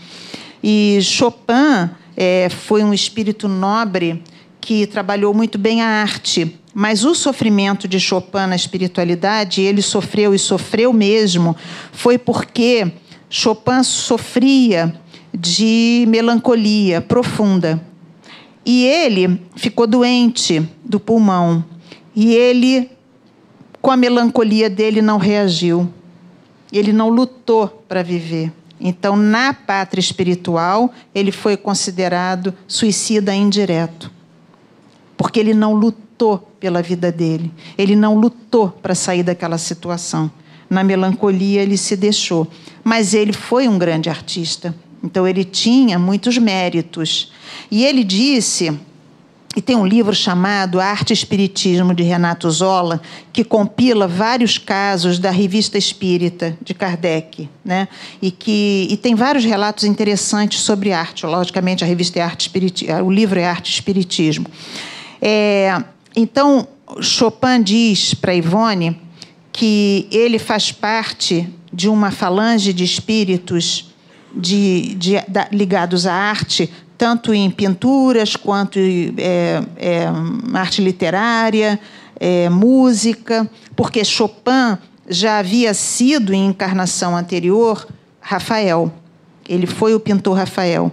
E 0.64 0.98
Chopin 1.02 1.90
é, 2.16 2.48
foi 2.48 2.82
um 2.82 2.94
espírito 2.94 3.46
nobre 3.46 4.22
que 4.62 4.86
trabalhou 4.86 5.34
muito 5.34 5.58
bem 5.58 5.82
a 5.82 5.86
arte, 5.86 6.58
mas 6.72 7.04
o 7.04 7.14
sofrimento 7.14 7.86
de 7.86 8.00
Chopin 8.00 8.46
na 8.48 8.56
espiritualidade, 8.56 9.60
ele 9.60 9.82
sofreu 9.82 10.34
e 10.34 10.38
sofreu 10.38 10.90
mesmo, 10.92 11.54
foi 11.92 12.16
porque 12.16 12.90
Chopin 13.28 13.82
sofria 13.82 14.94
de 15.38 16.06
melancolia 16.08 17.02
profunda. 17.02 17.80
E 18.64 18.84
ele 18.84 19.40
ficou 19.54 19.86
doente 19.86 20.66
do 20.84 20.98
pulmão. 20.98 21.64
E 22.14 22.34
ele 22.34 22.95
com 23.86 23.92
a 23.92 23.96
melancolia 23.96 24.68
dele, 24.68 25.00
não 25.00 25.16
reagiu. 25.16 25.88
Ele 26.72 26.92
não 26.92 27.08
lutou 27.08 27.68
para 27.88 28.02
viver. 28.02 28.52
Então, 28.80 29.14
na 29.14 29.54
pátria 29.54 30.00
espiritual, 30.00 30.92
ele 31.14 31.30
foi 31.30 31.56
considerado 31.56 32.52
suicida 32.66 33.32
indireto. 33.32 34.10
Porque 35.16 35.38
ele 35.38 35.54
não 35.54 35.72
lutou 35.72 36.50
pela 36.58 36.82
vida 36.82 37.12
dele. 37.12 37.52
Ele 37.78 37.94
não 37.94 38.18
lutou 38.18 38.70
para 38.70 38.92
sair 38.92 39.22
daquela 39.22 39.56
situação. 39.56 40.28
Na 40.68 40.82
melancolia, 40.82 41.62
ele 41.62 41.76
se 41.76 41.94
deixou. 41.94 42.48
Mas 42.82 43.14
ele 43.14 43.32
foi 43.32 43.68
um 43.68 43.78
grande 43.78 44.10
artista. 44.10 44.74
Então, 45.00 45.28
ele 45.28 45.44
tinha 45.44 45.96
muitos 45.96 46.36
méritos. 46.38 47.32
E 47.70 47.84
ele 47.84 48.02
disse 48.02 48.76
e 49.56 49.62
tem 49.62 49.74
um 49.74 49.86
livro 49.86 50.14
chamado 50.14 50.78
Arte 50.78 51.10
e 51.10 51.14
Espiritismo, 51.14 51.94
de 51.94 52.02
Renato 52.02 52.50
Zola, 52.50 53.00
que 53.32 53.42
compila 53.42 54.06
vários 54.06 54.58
casos 54.58 55.18
da 55.18 55.30
revista 55.30 55.78
espírita 55.78 56.54
de 56.62 56.74
Kardec. 56.74 57.48
Né? 57.64 57.88
E, 58.20 58.30
que, 58.30 58.86
e 58.90 58.98
tem 58.98 59.14
vários 59.14 59.46
relatos 59.46 59.84
interessantes 59.84 60.60
sobre 60.60 60.92
arte. 60.92 61.24
Logicamente, 61.24 61.82
a 61.82 61.86
revista 61.86 62.18
é 62.18 62.22
arte 62.22 62.52
o 63.02 63.10
livro 63.10 63.40
é 63.40 63.46
Arte 63.46 63.68
e 63.68 63.74
Espiritismo. 63.74 64.46
É, 65.22 65.82
então, 66.14 66.68
Chopin 67.00 67.62
diz 67.62 68.12
para 68.12 68.34
Ivone 68.34 69.00
que 69.52 70.06
ele 70.12 70.38
faz 70.38 70.70
parte 70.70 71.48
de 71.72 71.88
uma 71.88 72.10
falange 72.10 72.74
de 72.74 72.84
espíritos 72.84 73.90
de, 74.34 74.94
de, 74.96 75.20
da, 75.26 75.48
ligados 75.50 76.06
à 76.06 76.12
arte, 76.12 76.70
tanto 76.96 77.34
em 77.34 77.50
pinturas 77.50 78.36
quanto 78.36 78.78
é, 78.78 79.62
é, 79.76 80.06
arte 80.54 80.82
literária, 80.82 81.78
é, 82.18 82.48
música, 82.48 83.48
porque 83.74 84.04
Chopin 84.04 84.78
já 85.08 85.38
havia 85.38 85.72
sido, 85.74 86.32
em 86.32 86.46
encarnação 86.46 87.16
anterior, 87.16 87.86
Rafael. 88.20 88.92
Ele 89.48 89.66
foi 89.66 89.94
o 89.94 90.00
pintor 90.00 90.36
Rafael. 90.36 90.90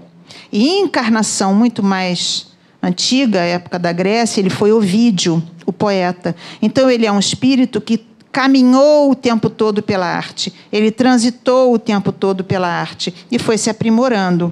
E 0.51 0.67
em 0.67 0.83
encarnação 0.83 1.53
muito 1.53 1.81
mais 1.81 2.47
antiga, 2.81 3.39
época 3.39 3.79
da 3.79 3.91
Grécia, 3.91 4.41
ele 4.41 4.49
foi 4.49 4.71
Ovídio, 4.71 5.41
o 5.65 5.71
poeta. 5.71 6.35
Então 6.61 6.89
ele 6.89 7.05
é 7.05 7.11
um 7.11 7.19
espírito 7.19 7.79
que 7.81 8.05
caminhou 8.31 9.11
o 9.11 9.15
tempo 9.15 9.47
todo 9.49 9.83
pela 9.83 10.07
arte, 10.07 10.51
ele 10.71 10.89
transitou 10.89 11.71
o 11.71 11.77
tempo 11.77 12.11
todo 12.11 12.43
pela 12.43 12.67
arte 12.67 13.13
e 13.31 13.37
foi 13.37 13.59
se 13.59 13.69
aprimorando. 13.69 14.51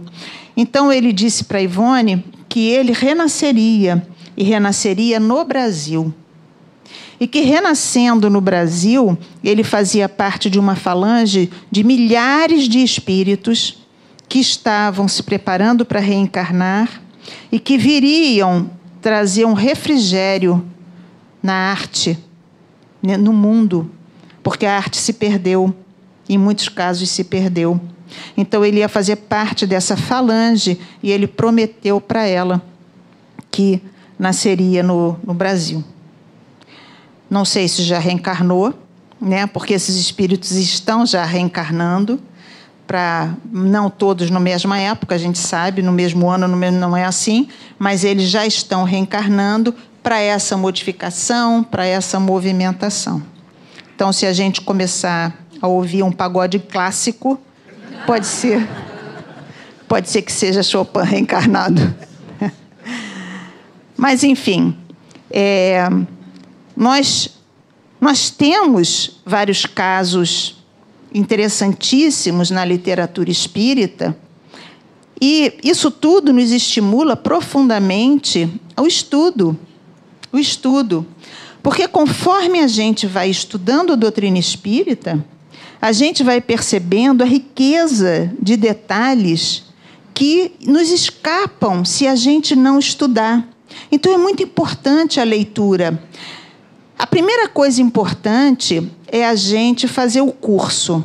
Então 0.55 0.91
ele 0.91 1.13
disse 1.13 1.43
para 1.43 1.61
Ivone 1.61 2.23
que 2.49 2.67
ele 2.69 2.91
renasceria 2.91 4.05
e 4.35 4.43
renasceria 4.43 5.19
no 5.19 5.43
Brasil. 5.45 6.13
E 7.19 7.27
que 7.27 7.41
renascendo 7.41 8.29
no 8.29 8.41
Brasil, 8.41 9.17
ele 9.43 9.63
fazia 9.63 10.09
parte 10.09 10.49
de 10.49 10.59
uma 10.59 10.75
falange 10.75 11.51
de 11.69 11.83
milhares 11.83 12.67
de 12.67 12.79
espíritos 12.79 13.77
que 14.27 14.39
estavam 14.39 15.07
se 15.07 15.21
preparando 15.21 15.85
para 15.85 15.99
reencarnar 15.99 17.01
e 17.51 17.59
que 17.59 17.77
viriam 17.77 18.71
trazer 19.01 19.45
um 19.45 19.53
refrigério 19.53 20.65
na 21.43 21.53
arte, 21.53 22.17
né, 23.01 23.17
no 23.17 23.33
mundo, 23.33 23.91
porque 24.43 24.65
a 24.65 24.75
arte 24.75 24.97
se 24.97 25.13
perdeu, 25.13 25.75
em 26.29 26.37
muitos 26.37 26.69
casos 26.69 27.09
se 27.09 27.23
perdeu. 27.23 27.79
Então 28.35 28.63
ele 28.63 28.79
ia 28.79 28.89
fazer 28.89 29.15
parte 29.15 29.65
dessa 29.65 29.95
falange 29.97 30.79
e 31.01 31.11
ele 31.11 31.27
prometeu 31.27 31.99
para 31.99 32.25
ela 32.25 32.61
que 33.49 33.81
nasceria 34.17 34.83
no, 34.83 35.19
no 35.25 35.33
Brasil. 35.33 35.83
Não 37.29 37.45
sei 37.45 37.67
se 37.67 37.83
já 37.83 37.99
reencarnou, 37.99 38.73
né? 39.19 39.47
Porque 39.47 39.73
esses 39.73 39.95
espíritos 39.95 40.51
estão 40.51 41.05
já 41.05 41.23
reencarnando 41.23 42.19
para 42.91 43.33
não 43.49 43.89
todos 43.89 44.29
na 44.29 44.39
mesma 44.39 44.77
época, 44.77 45.15
a 45.15 45.17
gente 45.17 45.39
sabe, 45.39 45.81
no 45.81 45.93
mesmo 45.93 46.29
ano 46.29 46.45
no 46.45 46.57
mesmo, 46.57 46.77
não 46.77 46.97
é 46.97 47.05
assim, 47.05 47.47
mas 47.79 48.03
eles 48.03 48.29
já 48.29 48.45
estão 48.45 48.83
reencarnando 48.83 49.73
para 50.03 50.19
essa 50.19 50.57
modificação, 50.57 51.63
para 51.63 51.85
essa 51.85 52.19
movimentação. 52.19 53.23
Então, 53.95 54.11
se 54.11 54.25
a 54.25 54.33
gente 54.33 54.59
começar 54.59 55.33
a 55.61 55.67
ouvir 55.67 56.03
um 56.03 56.11
pagode 56.11 56.59
clássico, 56.59 57.39
pode 58.05 58.25
ser, 58.25 58.67
pode 59.87 60.09
ser 60.09 60.21
que 60.21 60.31
seja 60.31 60.63
Chopin 60.63 61.01
reencarnado. 61.01 61.93
Mas, 63.95 64.23
enfim, 64.23 64.75
é, 65.29 65.87
nós, 66.75 67.29
nós 67.99 68.29
temos 68.29 69.21
vários 69.25 69.65
casos 69.65 70.63
interessantíssimos 71.13 72.49
na 72.49 72.63
literatura 72.65 73.29
espírita, 73.29 74.15
e 75.21 75.59
isso 75.63 75.91
tudo 75.91 76.33
nos 76.33 76.51
estimula 76.51 77.15
profundamente 77.15 78.49
ao 78.75 78.87
estudo. 78.87 79.57
O 80.33 80.39
estudo. 80.39 81.05
Porque 81.61 81.87
conforme 81.87 82.59
a 82.59 82.67
gente 82.67 83.05
vai 83.05 83.29
estudando 83.29 83.93
a 83.93 83.95
doutrina 83.95 84.39
espírita, 84.39 85.23
a 85.81 85.91
gente 85.91 86.23
vai 86.23 86.39
percebendo 86.39 87.23
a 87.23 87.25
riqueza 87.25 88.31
de 88.39 88.55
detalhes 88.55 89.63
que 90.13 90.51
nos 90.67 90.91
escapam 90.91 91.83
se 91.83 92.05
a 92.05 92.15
gente 92.15 92.55
não 92.55 92.77
estudar. 92.77 93.47
Então 93.91 94.13
é 94.13 94.17
muito 94.17 94.43
importante 94.43 95.19
a 95.19 95.23
leitura. 95.23 96.01
A 96.99 97.07
primeira 97.07 97.47
coisa 97.47 97.81
importante 97.81 98.87
é 99.07 99.25
a 99.25 99.33
gente 99.33 99.87
fazer 99.87 100.21
o 100.21 100.31
curso. 100.31 101.03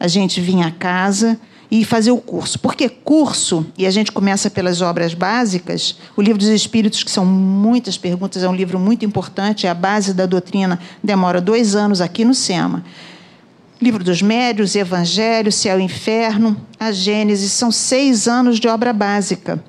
A 0.00 0.08
gente 0.08 0.40
vir 0.40 0.60
a 0.62 0.72
casa 0.72 1.38
e 1.70 1.84
fazer 1.84 2.10
o 2.10 2.18
curso. 2.18 2.58
Porque 2.58 2.88
curso, 2.88 3.64
e 3.78 3.86
a 3.86 3.90
gente 3.90 4.10
começa 4.10 4.50
pelas 4.50 4.80
obras 4.80 5.14
básicas, 5.14 5.98
o 6.16 6.22
Livro 6.22 6.38
dos 6.38 6.48
Espíritos, 6.48 7.02
que 7.02 7.10
são 7.10 7.24
muitas 7.24 7.96
perguntas, 7.96 8.42
é 8.42 8.48
um 8.48 8.54
livro 8.54 8.78
muito 8.78 9.04
importante, 9.04 9.66
é 9.66 9.70
a 9.70 9.74
base 9.74 10.12
da 10.12 10.26
doutrina, 10.26 10.78
demora 11.02 11.40
dois 11.40 11.74
anos 11.74 12.00
aqui 12.00 12.24
no 12.24 12.34
SEMA. 12.34 12.84
Livro 13.80 14.02
dos 14.02 14.22
Médios, 14.22 14.74
Evangelho, 14.74 15.52
Céu 15.52 15.78
e 15.78 15.82
Inferno, 15.82 16.56
a 16.80 16.90
Gênesis, 16.92 17.52
são 17.52 17.70
seis 17.70 18.26
anos 18.26 18.58
de 18.58 18.68
obra 18.68 18.90
básica. 18.90 19.62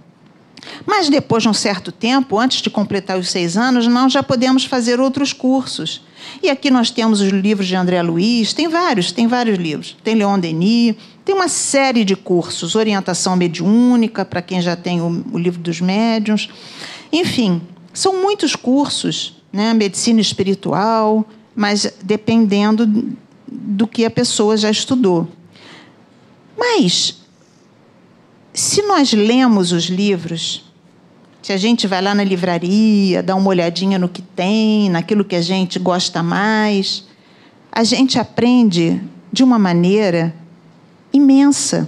Mas 0.86 1.10
depois 1.10 1.44
de 1.44 1.50
um 1.50 1.54
certo 1.54 1.92
tempo, 1.92 2.40
antes 2.40 2.62
de 2.62 2.70
completar 2.70 3.18
os 3.18 3.30
seis 3.30 3.58
anos, 3.58 3.86
nós 3.88 4.14
já 4.14 4.24
podemos 4.24 4.64
fazer 4.64 5.00
outros 5.00 5.34
cursos. 5.34 6.02
E 6.42 6.50
aqui 6.50 6.72
nós 6.72 6.90
temos 6.90 7.20
os 7.20 7.30
livros 7.30 7.68
de 7.68 7.76
André 7.76 8.02
Luiz, 8.02 8.54
tem 8.54 8.70
vários, 8.70 9.12
tem 9.12 9.28
vários 9.28 9.58
livros. 9.58 9.98
Tem 10.04 10.16
Leon 10.16 10.40
Denis, 10.40 10.96
tem 11.26 11.36
uma 11.36 11.50
série 11.50 12.06
de 12.06 12.16
cursos, 12.16 12.76
orientação 12.76 13.36
mediúnica, 13.36 14.24
para 14.24 14.42
quem 14.42 14.62
já 14.62 14.76
tem 14.76 15.02
o, 15.02 15.26
o, 15.34 15.38
livro 15.38 15.60
dos 15.60 15.82
médiuns. 15.82 16.50
Enfim, 17.12 17.62
são 17.94 18.22
muitos 18.22 18.56
cursos, 18.56 19.36
né? 19.52 19.74
medicina 19.74 20.22
espiritual, 20.22 21.26
mas 21.54 21.94
dependendo 22.02 23.18
do 23.48 23.88
que 23.88 24.06
a 24.06 24.12
pessoa 24.12 24.58
já 24.58 24.70
estudou. 24.70 25.28
Mas 26.58 27.18
se 28.54 28.82
nós 28.82 29.14
lemos 29.14 29.72
os 29.72 29.86
livros, 29.86 30.66
se 31.42 31.54
a 31.54 31.58
gente 31.58 31.88
vai 31.88 32.02
lá 32.02 32.16
na 32.16 32.24
livraria, 32.24 33.22
dá 33.24 33.36
uma 33.36 33.50
olhadinha 33.50 34.00
no 34.00 34.10
que 34.10 34.22
tem, 34.22 34.90
naquilo 34.90 35.24
que 35.24 35.36
a 35.36 35.42
gente 35.42 35.80
gosta 35.80 36.22
mais, 36.24 37.06
a 37.72 37.84
gente 37.84 38.20
aprende 38.20 39.02
de 39.32 39.44
uma 39.44 39.60
maneira 39.60 40.34
imensa. 41.14 41.88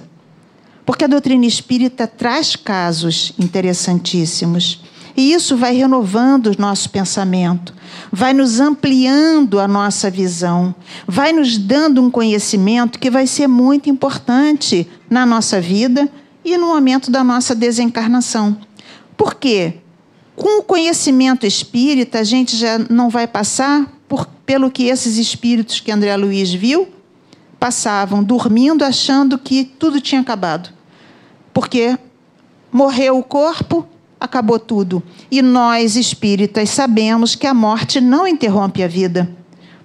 Porque 0.85 1.03
a 1.03 1.07
doutrina 1.07 1.45
espírita 1.45 2.07
traz 2.07 2.55
casos 2.55 3.33
interessantíssimos. 3.37 4.81
E 5.15 5.33
isso 5.33 5.57
vai 5.57 5.75
renovando 5.75 6.47
o 6.47 6.61
nosso 6.61 6.89
pensamento, 6.89 7.73
vai 8.11 8.33
nos 8.33 8.59
ampliando 8.59 9.59
a 9.59 9.67
nossa 9.67 10.09
visão, 10.09 10.73
vai 11.07 11.33
nos 11.33 11.57
dando 11.57 12.01
um 12.01 12.11
conhecimento 12.11 12.99
que 12.99 13.09
vai 13.09 13.27
ser 13.27 13.47
muito 13.47 13.89
importante 13.89 14.87
na 15.09 15.25
nossa 15.25 15.59
vida 15.59 16.09
e 16.43 16.57
no 16.57 16.67
momento 16.67 17.11
da 17.11 17.23
nossa 17.23 17.53
desencarnação. 17.53 18.57
Por 19.17 19.35
quê? 19.35 19.75
Com 20.35 20.59
o 20.59 20.63
conhecimento 20.63 21.45
espírita, 21.45 22.19
a 22.19 22.23
gente 22.23 22.55
já 22.55 22.79
não 22.89 23.09
vai 23.09 23.27
passar 23.27 23.91
por, 24.07 24.25
pelo 24.45 24.71
que 24.71 24.85
esses 24.85 25.17
espíritos 25.17 25.81
que 25.81 25.91
André 25.91 26.15
Luiz 26.15 26.53
viu 26.53 26.87
passavam, 27.59 28.23
dormindo, 28.23 28.85
achando 28.85 29.37
que 29.37 29.65
tudo 29.65 29.99
tinha 29.99 30.21
acabado. 30.21 30.69
Porque 31.53 31.97
morreu 32.71 33.17
o 33.17 33.23
corpo, 33.23 33.85
acabou 34.19 34.59
tudo. 34.59 35.01
E 35.31 35.41
nós, 35.41 35.95
espíritas, 35.95 36.69
sabemos 36.69 37.35
que 37.35 37.47
a 37.47 37.53
morte 37.53 38.01
não 38.01 38.27
interrompe 38.27 38.83
a 38.83 38.87
vida, 38.87 39.29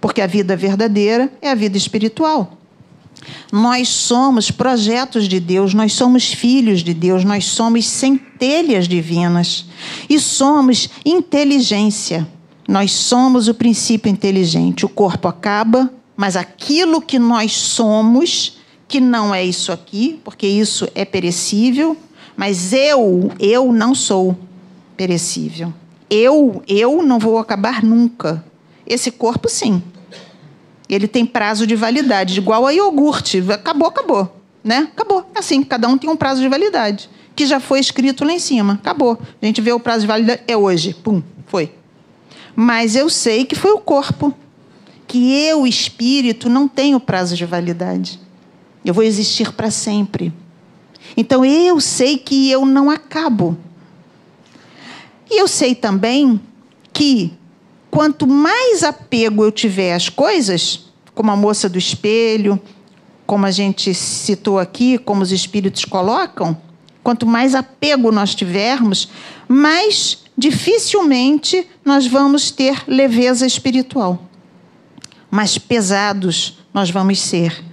porque 0.01 0.21
a 0.21 0.27
vida 0.27 0.57
verdadeira 0.57 1.33
é 1.41 1.51
a 1.51 1.55
vida 1.55 1.77
espiritual. 1.77 2.59
Nós 3.53 3.89
somos 3.89 4.51
projetos 4.51 5.29
de 5.29 5.41
Deus, 5.41 5.73
nós 5.73 5.93
somos 5.93 6.33
filhos 6.33 6.83
de 6.83 6.93
Deus, 6.93 7.25
nós 7.25 7.47
somos 7.47 7.87
centelhas 7.87 8.89
divinas 8.89 9.67
e 10.09 10.19
somos 10.19 10.91
inteligência. 11.05 12.27
Nós 12.69 12.93
somos 12.93 13.49
o 13.49 13.55
princípio 13.55 14.11
inteligente. 14.11 14.85
O 14.85 14.89
corpo 14.89 15.29
acaba, 15.29 15.91
mas 16.17 16.37
aquilo 16.37 17.01
que 17.01 17.19
nós 17.19 17.53
somos, 17.53 18.59
que 18.89 19.01
não 19.01 19.35
é 19.35 19.45
isso 19.45 19.71
aqui, 19.71 20.21
porque 20.25 20.47
isso 20.47 20.89
é 20.95 21.05
perecível, 21.05 21.97
mas 22.37 22.73
eu, 22.73 23.31
eu 23.39 23.73
não 23.73 23.95
sou 23.95 24.37
perecível. 24.97 25.73
Eu, 26.11 26.63
eu 26.69 27.03
não 27.03 27.19
vou 27.19 27.39
acabar 27.39 27.83
nunca. 27.83 28.45
Esse 28.87 29.11
corpo, 29.11 29.49
sim. 29.49 29.83
Ele 30.89 31.09
tem 31.09 31.25
prazo 31.25 31.67
de 31.67 31.75
validade, 31.75 32.39
igual 32.39 32.67
a 32.67 32.73
iogurte. 32.73 33.43
Acabou, 33.51 33.89
acabou. 33.89 34.41
Né? 34.63 34.89
Acabou. 34.93 35.29
É 35.35 35.39
assim, 35.39 35.63
cada 35.63 35.89
um 35.89 35.97
tem 35.97 36.11
um 36.11 36.17
prazo 36.17 36.41
de 36.41 36.49
validade. 36.49 37.09
Que 37.35 37.47
já 37.47 37.59
foi 37.59 37.81
escrito 37.81 38.25
lá 38.25 38.33
em 38.33 38.39
cima. 38.39 38.75
Acabou. 38.75 39.19
A 39.41 39.47
gente 39.47 39.61
vê 39.61 39.73
o 39.73 39.81
prazo 39.81 40.03
de 40.03 40.07
validade. 40.07 40.43
É 40.47 40.57
hoje. 40.57 40.95
Pum, 40.95 41.23
foi. 41.47 41.73
Mas 42.55 42.95
eu 42.95 43.09
sei 43.09 43.45
que 43.45 43.55
foi 43.55 43.73
o 43.73 43.79
corpo. 43.79 44.33
Que 45.07 45.33
eu, 45.47 45.67
espírito, 45.67 46.49
não 46.49 46.69
tenho 46.69 47.01
prazo 47.01 47.37
de 47.37 47.45
validade. 47.45 48.21
Eu 48.85 48.93
vou 48.93 49.05
existir 49.05 49.53
para 49.53 49.71
sempre. 49.71 50.33
Então 51.17 51.45
eu 51.45 51.81
sei 51.81 52.19
que 52.19 52.51
eu 52.51 52.65
não 52.67 52.91
acabo. 52.91 53.57
E 55.31 55.41
eu 55.41 55.49
sei 55.49 55.75
também 55.75 56.41
que 56.93 57.33
quanto 57.91 58.27
mais 58.27 58.83
apego 58.83 59.45
eu 59.45 59.53
tiver 59.53 59.95
às 59.95 60.09
coisas, 60.09 60.87
como 61.15 61.31
a 61.31 61.37
moça 61.37 61.69
do 61.69 61.79
espelho, 61.79 62.61
como 63.27 63.47
a 63.47 63.51
gente 63.51 63.95
citou 63.95 64.59
aqui, 64.59 64.99
como 64.99 65.23
os 65.23 65.33
espíritos 65.33 65.85
colocam, 65.85 66.57
quanto 67.03 67.27
mais 67.27 67.55
apego 67.55 68.11
nós 68.11 68.35
tivermos, 68.35 69.09
mais 69.49 70.25
dificilmente 70.37 71.67
nós 71.85 72.07
vamos 72.07 72.51
ter 72.51 72.83
leveza 72.87 73.47
espiritual. 73.47 74.29
Mais 75.31 75.59
pesados 75.59 76.59
nós 76.73 76.91
vamos 76.91 77.21
ser. 77.21 77.65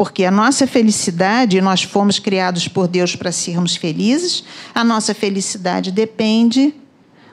Porque 0.00 0.24
a 0.24 0.30
nossa 0.30 0.66
felicidade, 0.66 1.60
nós 1.60 1.82
fomos 1.82 2.18
criados 2.18 2.66
por 2.66 2.88
Deus 2.88 3.14
para 3.14 3.30
sermos 3.30 3.76
felizes, 3.76 4.42
a 4.74 4.82
nossa 4.82 5.12
felicidade 5.12 5.92
depende 5.92 6.74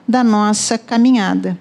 da 0.06 0.22
nossa 0.22 0.76
caminhada. 0.76 1.58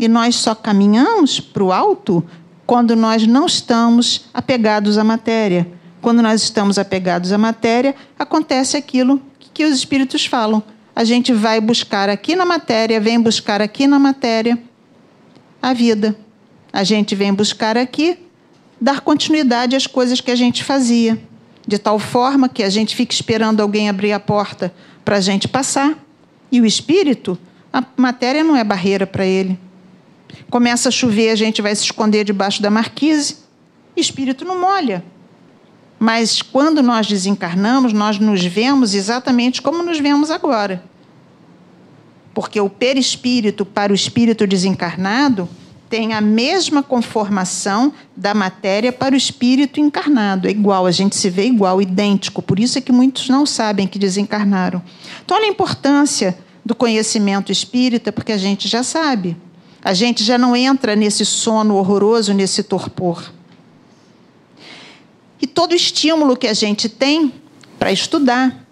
E 0.00 0.08
nós 0.08 0.36
só 0.36 0.54
caminhamos 0.54 1.38
para 1.38 1.62
o 1.62 1.70
alto 1.70 2.24
quando 2.64 2.96
nós 2.96 3.26
não 3.26 3.44
estamos 3.44 4.24
apegados 4.32 4.96
à 4.96 5.04
matéria. 5.04 5.70
Quando 6.00 6.22
nós 6.22 6.42
estamos 6.42 6.78
apegados 6.78 7.30
à 7.30 7.36
matéria, 7.36 7.94
acontece 8.18 8.74
aquilo 8.74 9.20
que 9.52 9.66
os 9.66 9.76
espíritos 9.76 10.24
falam. 10.24 10.62
A 10.96 11.04
gente 11.04 11.30
vai 11.30 11.60
buscar 11.60 12.08
aqui 12.08 12.34
na 12.34 12.46
matéria, 12.46 12.98
vem 12.98 13.20
buscar 13.20 13.60
aqui 13.60 13.86
na 13.86 13.98
matéria 13.98 14.58
a 15.60 15.74
vida. 15.74 16.16
A 16.72 16.84
gente 16.84 17.14
vem 17.14 17.34
buscar 17.34 17.76
aqui 17.76 18.27
dar 18.80 19.00
continuidade 19.00 19.74
às 19.74 19.86
coisas 19.86 20.20
que 20.20 20.30
a 20.30 20.36
gente 20.36 20.62
fazia, 20.62 21.18
de 21.66 21.78
tal 21.78 21.98
forma 21.98 22.48
que 22.48 22.62
a 22.62 22.70
gente 22.70 22.94
fica 22.94 23.12
esperando 23.12 23.60
alguém 23.60 23.88
abrir 23.88 24.12
a 24.12 24.20
porta 24.20 24.72
para 25.04 25.16
a 25.16 25.20
gente 25.20 25.48
passar. 25.48 25.98
E 26.50 26.60
o 26.60 26.66
espírito, 26.66 27.38
a 27.72 27.84
matéria 27.96 28.42
não 28.42 28.56
é 28.56 28.64
barreira 28.64 29.06
para 29.06 29.26
ele. 29.26 29.58
Começa 30.50 30.88
a 30.88 30.92
chover, 30.92 31.30
a 31.30 31.36
gente 31.36 31.60
vai 31.60 31.74
se 31.74 31.84
esconder 31.84 32.24
debaixo 32.24 32.62
da 32.62 32.70
marquise, 32.70 33.36
espírito 33.96 34.44
não 34.44 34.60
molha. 34.60 35.04
Mas 35.98 36.40
quando 36.40 36.82
nós 36.82 37.06
desencarnamos, 37.06 37.92
nós 37.92 38.18
nos 38.18 38.44
vemos 38.44 38.94
exatamente 38.94 39.60
como 39.60 39.82
nos 39.82 39.98
vemos 39.98 40.30
agora. 40.30 40.82
Porque 42.32 42.60
o 42.60 42.70
perispírito 42.70 43.66
para 43.66 43.92
o 43.92 43.96
espírito 43.96 44.46
desencarnado 44.46 45.48
tem 45.88 46.12
a 46.12 46.20
mesma 46.20 46.82
conformação 46.82 47.92
da 48.16 48.34
matéria 48.34 48.92
para 48.92 49.14
o 49.14 49.18
espírito 49.18 49.80
encarnado. 49.80 50.46
É 50.46 50.50
igual, 50.50 50.86
a 50.86 50.90
gente 50.90 51.16
se 51.16 51.30
vê 51.30 51.46
igual, 51.46 51.80
idêntico. 51.80 52.42
Por 52.42 52.58
isso 52.58 52.78
é 52.78 52.80
que 52.80 52.92
muitos 52.92 53.28
não 53.28 53.46
sabem 53.46 53.86
que 53.86 53.98
desencarnaram. 53.98 54.82
Então, 55.24 55.36
olha 55.36 55.46
a 55.46 55.50
importância 55.50 56.38
do 56.64 56.74
conhecimento 56.74 57.50
espírita, 57.50 58.12
porque 58.12 58.32
a 58.32 58.38
gente 58.38 58.68
já 58.68 58.82
sabe. 58.82 59.36
A 59.82 59.94
gente 59.94 60.22
já 60.22 60.36
não 60.36 60.54
entra 60.54 60.94
nesse 60.94 61.24
sono 61.24 61.76
horroroso, 61.76 62.34
nesse 62.34 62.62
torpor. 62.62 63.32
E 65.40 65.46
todo 65.46 65.74
estímulo 65.74 66.36
que 66.36 66.46
a 66.46 66.54
gente 66.54 66.88
tem 66.88 67.32
para 67.78 67.92
estudar, 67.92 68.66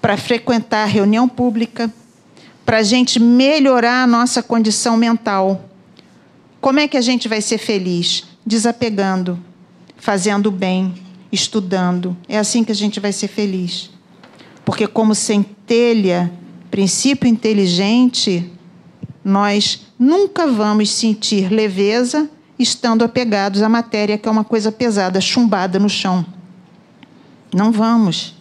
para 0.00 0.16
frequentar 0.16 0.86
reunião 0.86 1.28
pública, 1.28 1.92
para 2.64 2.78
a 2.78 2.82
gente 2.82 3.20
melhorar 3.20 4.04
a 4.04 4.06
nossa 4.06 4.42
condição 4.42 4.96
mental, 4.96 5.68
como 6.62 6.78
é 6.78 6.86
que 6.86 6.96
a 6.96 7.00
gente 7.00 7.28
vai 7.28 7.40
ser 7.40 7.58
feliz? 7.58 8.22
Desapegando, 8.46 9.36
fazendo 9.96 10.48
bem, 10.48 10.94
estudando. 11.32 12.16
É 12.28 12.38
assim 12.38 12.62
que 12.62 12.70
a 12.70 12.74
gente 12.74 13.00
vai 13.00 13.12
ser 13.12 13.26
feliz. 13.26 13.90
Porque, 14.64 14.86
como 14.86 15.12
centelha, 15.12 16.32
princípio 16.70 17.28
inteligente, 17.28 18.48
nós 19.24 19.88
nunca 19.98 20.46
vamos 20.46 20.88
sentir 20.90 21.52
leveza 21.52 22.30
estando 22.56 23.02
apegados 23.02 23.60
à 23.60 23.68
matéria, 23.68 24.16
que 24.16 24.28
é 24.28 24.30
uma 24.30 24.44
coisa 24.44 24.70
pesada, 24.70 25.20
chumbada 25.20 25.80
no 25.80 25.88
chão. 25.88 26.24
Não 27.52 27.72
vamos. 27.72 28.36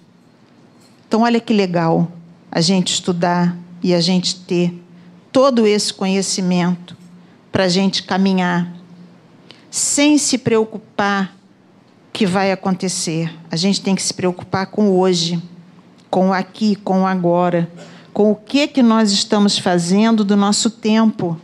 Então, 1.07 1.21
olha 1.21 1.39
que 1.39 1.53
legal 1.53 2.11
a 2.51 2.61
gente 2.61 2.93
estudar 2.93 3.57
e 3.81 3.95
a 3.95 3.99
gente 3.99 4.41
ter 4.41 4.79
todo 5.31 5.65
esse 5.65 5.91
conhecimento 5.91 7.00
para 7.51 7.65
a 7.65 7.69
gente 7.69 8.03
caminhar 8.03 8.71
sem 9.69 10.17
se 10.17 10.37
preocupar 10.37 11.35
que 12.13 12.25
vai 12.25 12.51
acontecer. 12.51 13.33
A 13.49 13.55
gente 13.55 13.81
tem 13.81 13.95
que 13.95 14.03
se 14.03 14.13
preocupar 14.13 14.67
com 14.67 14.89
hoje, 14.89 15.41
com 16.09 16.29
o 16.29 16.33
aqui, 16.33 16.75
com 16.75 17.03
o 17.03 17.07
agora, 17.07 17.71
com 18.13 18.31
o 18.31 18.35
que 18.35 18.67
que 18.67 18.83
nós 18.83 19.11
estamos 19.11 19.57
fazendo 19.57 20.25
do 20.25 20.35
nosso 20.35 20.69
tempo, 20.69 21.39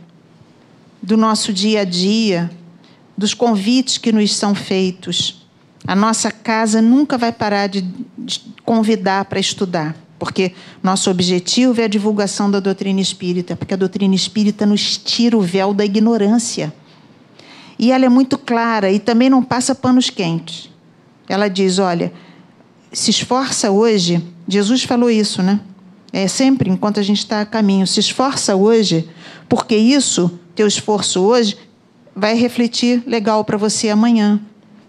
do 1.01 1.15
nosso 1.15 1.53
dia 1.53 1.81
a 1.81 1.85
dia, 1.85 2.51
dos 3.17 3.33
convites 3.33 3.97
que 3.97 4.11
nos 4.11 4.35
são 4.35 4.53
feitos. 4.53 5.47
A 5.87 5.95
nossa 5.95 6.29
casa 6.29 6.81
nunca 6.81 7.17
vai 7.17 7.31
parar 7.31 7.67
de 7.67 7.85
convidar 8.65 9.25
para 9.25 9.39
estudar. 9.39 9.95
Porque 10.19 10.53
nosso 10.81 11.11
objetivo 11.11 11.79
é 11.79 11.83
a 11.83 11.87
divulgação 11.87 12.49
da 12.49 12.59
doutrina 12.59 12.99
espírita, 12.99 13.55
porque 13.55 13.73
a 13.73 13.77
doutrina 13.77 14.15
espírita 14.15 14.65
nos 14.65 14.97
tira 14.97 15.37
o 15.37 15.41
véu 15.41 15.73
da 15.73 15.85
ignorância. 15.85 16.73
E 17.77 17.91
ela 17.91 18.05
é 18.05 18.09
muito 18.09 18.37
clara 18.37 18.91
e 18.91 18.99
também 18.99 19.29
não 19.29 19.43
passa 19.43 19.75
panos 19.75 20.09
quentes. 20.09 20.69
Ela 21.29 21.47
diz: 21.47 21.77
olha, 21.77 22.11
se 22.91 23.11
esforça 23.11 23.69
hoje, 23.69 24.23
Jesus 24.47 24.83
falou 24.83 25.09
isso, 25.09 25.43
né? 25.43 25.59
É 26.11 26.27
sempre 26.27 26.69
enquanto 26.69 26.99
a 26.99 27.03
gente 27.03 27.19
está 27.19 27.41
a 27.41 27.45
caminho, 27.45 27.85
se 27.85 27.99
esforça 27.99 28.55
hoje, 28.55 29.07
porque 29.47 29.75
isso, 29.75 30.39
teu 30.55 30.65
esforço 30.65 31.21
hoje, 31.21 31.57
vai 32.15 32.33
refletir 32.33 33.03
legal 33.05 33.45
para 33.45 33.57
você 33.57 33.89
amanhã. 33.89 34.39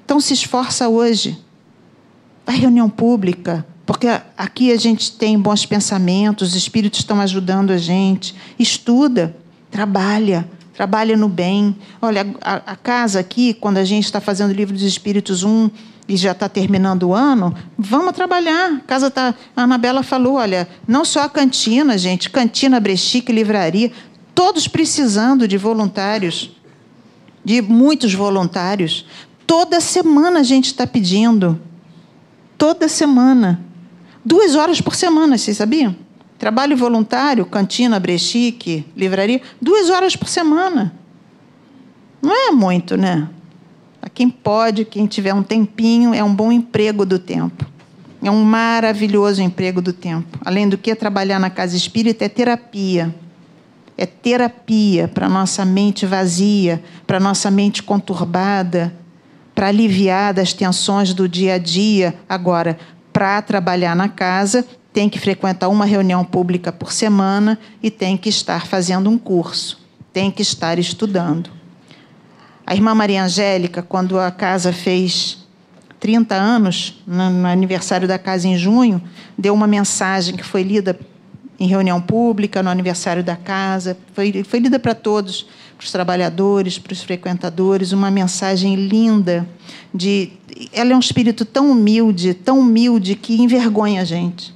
Então 0.05 0.21
se 0.21 0.33
esforça 0.33 0.89
hoje. 0.89 1.37
Vai 2.47 2.57
reunião 2.57 2.89
pública, 2.89 3.67
porque 3.89 4.07
aqui 4.37 4.71
a 4.71 4.77
gente 4.77 5.13
tem 5.13 5.41
bons 5.41 5.65
pensamentos, 5.65 6.51
os 6.51 6.55
espíritos 6.55 7.01
estão 7.01 7.23
ajudando 7.23 7.71
a 7.71 7.79
gente. 7.79 8.35
Estuda, 8.59 9.35
trabalha, 9.71 10.47
trabalha 10.75 11.17
no 11.17 11.27
bem. 11.27 11.75
Olha, 12.03 12.27
a, 12.43 12.73
a 12.73 12.77
casa 12.77 13.19
aqui, 13.19 13.55
quando 13.55 13.79
a 13.79 13.87
gente 13.87 14.05
está 14.05 14.21
fazendo 14.21 14.51
o 14.51 14.53
livro 14.53 14.75
dos 14.75 14.83
Espíritos 14.83 15.43
1 15.43 15.71
e 16.07 16.19
já 16.19 16.33
está 16.33 16.51
terminando 16.51 17.05
o 17.05 17.15
ano, 17.15 17.55
vamos 17.79 18.13
trabalhar. 18.13 18.75
A 18.75 18.81
casa 18.81 19.11
tá, 19.11 19.35
a 19.57 19.63
Anabela 19.63 20.03
falou, 20.03 20.35
olha, 20.35 20.69
não 20.87 21.03
só 21.03 21.23
a 21.23 21.29
cantina, 21.31 21.97
gente, 21.97 22.29
cantina, 22.29 22.79
brechique, 22.79 23.33
livraria, 23.33 23.91
todos 24.35 24.69
precisando 24.69 25.49
de 25.49 25.57
voluntários, 25.57 26.55
de 27.43 27.63
muitos 27.63 28.13
voluntários. 28.13 29.07
Toda 29.47 29.81
semana 29.81 30.41
a 30.41 30.43
gente 30.43 30.67
está 30.67 30.87
pedindo. 30.87 31.59
Toda 32.59 32.87
semana. 32.87 33.65
Duas 34.25 34.55
horas 34.55 34.81
por 34.81 34.95
semana, 34.95 35.39
vocês 35.39 35.57
sabiam? 35.57 35.97
Trabalho 36.39 36.77
voluntário, 36.77 37.45
cantina, 37.47 37.99
brechique, 37.99 38.85
livraria, 38.97 39.41
duas 39.61 39.91
horas 39.91 40.15
por 40.15 40.29
semana. 40.29 40.95
Não 42.23 42.49
é 42.49 42.51
muito, 42.51 42.97
né? 42.97 43.29
Para 44.01 44.11
quem 44.11 44.31
pode, 44.31 44.85
quem 44.85 45.07
tiver 45.07 45.35
um 45.35 45.43
tempinho, 45.43 46.15
é 46.15 46.23
um 46.23 46.35
bom 46.35 46.53
emprego 46.53 47.05
do 47.05 47.19
tempo. 47.19 47.67
É 48.23 48.31
um 48.31 48.43
maravilhoso 48.43 49.43
emprego 49.43 49.81
do 49.81 49.93
tempo. 49.93 50.39
Além 50.45 50.69
do 50.69 50.77
que 50.77 50.95
trabalhar 50.95 51.39
na 51.39 51.51
casa 51.51 51.77
espírita 51.77 52.25
é 52.25 52.29
terapia. 52.29 53.15
É 53.97 54.07
terapia 54.07 55.09
para 55.09 55.29
nossa 55.29 55.65
mente 55.65 56.07
vazia, 56.07 56.83
para 57.07 57.19
nossa 57.19 57.51
mente 57.51 57.83
conturbada, 57.83 58.95
para 59.55 59.69
aliviar 59.69 60.33
das 60.33 60.53
tensões 60.53 61.13
do 61.13 61.29
dia 61.29 61.55
a 61.55 61.59
dia. 61.59 62.15
Agora, 62.29 62.79
para 63.19 63.43
trabalhar 63.43 63.97
na 63.97 64.09
casa, 64.09 64.65
tem 64.93 65.09
que 65.09 65.19
frequentar 65.19 65.69
uma 65.69 65.85
reunião 65.85 66.25
pública 66.25 66.71
por 66.71 66.93
semana 66.93 67.59
e 67.83 67.91
tem 67.91 68.17
que 68.17 68.29
estar 68.29 68.69
fazendo 68.69 69.11
um 69.11 69.19
curso, 69.19 69.85
tem 70.13 70.31
que 70.31 70.41
estar 70.41 70.79
estudando. 70.79 71.51
A 72.65 72.77
irmã 72.77 72.95
Maria 72.95 73.25
Angélica, 73.25 73.83
quando 73.83 74.21
a 74.21 74.31
casa 74.31 74.73
fez 74.73 75.45
30 75.99 76.37
anos, 76.37 77.03
no 77.05 77.45
aniversário 77.49 78.07
da 78.07 78.21
casa 78.21 78.47
em 78.47 78.57
junho, 78.57 79.03
deu 79.37 79.53
uma 79.53 79.67
mensagem 79.67 80.37
que 80.37 80.45
foi 80.45 80.63
lida 80.63 80.97
em 81.59 81.67
reunião 81.67 82.01
pública, 82.01 82.63
no 82.63 82.71
aniversário 82.71 83.25
da 83.25 83.35
casa, 83.35 83.99
foi, 84.15 84.45
foi 84.45 84.61
lida 84.61 84.79
para 84.79 84.95
todos, 84.95 85.49
para 85.79 85.85
os 85.85 85.93
trabalhadores, 85.93 86.77
para 86.77 86.93
os 86.93 87.03
frequentadores, 87.03 87.93
uma 87.93 88.11
mensagem 88.11 88.75
linda 88.75 89.49
de 89.95 90.33
ela 90.73 90.93
é 90.93 90.97
um 90.97 90.99
espírito 90.99 91.45
tão 91.45 91.71
humilde, 91.71 92.35
tão 92.35 92.59
humilde 92.59 93.15
que 93.15 93.41
envergonha 93.41 94.03
a 94.03 94.05
gente. 94.05 94.53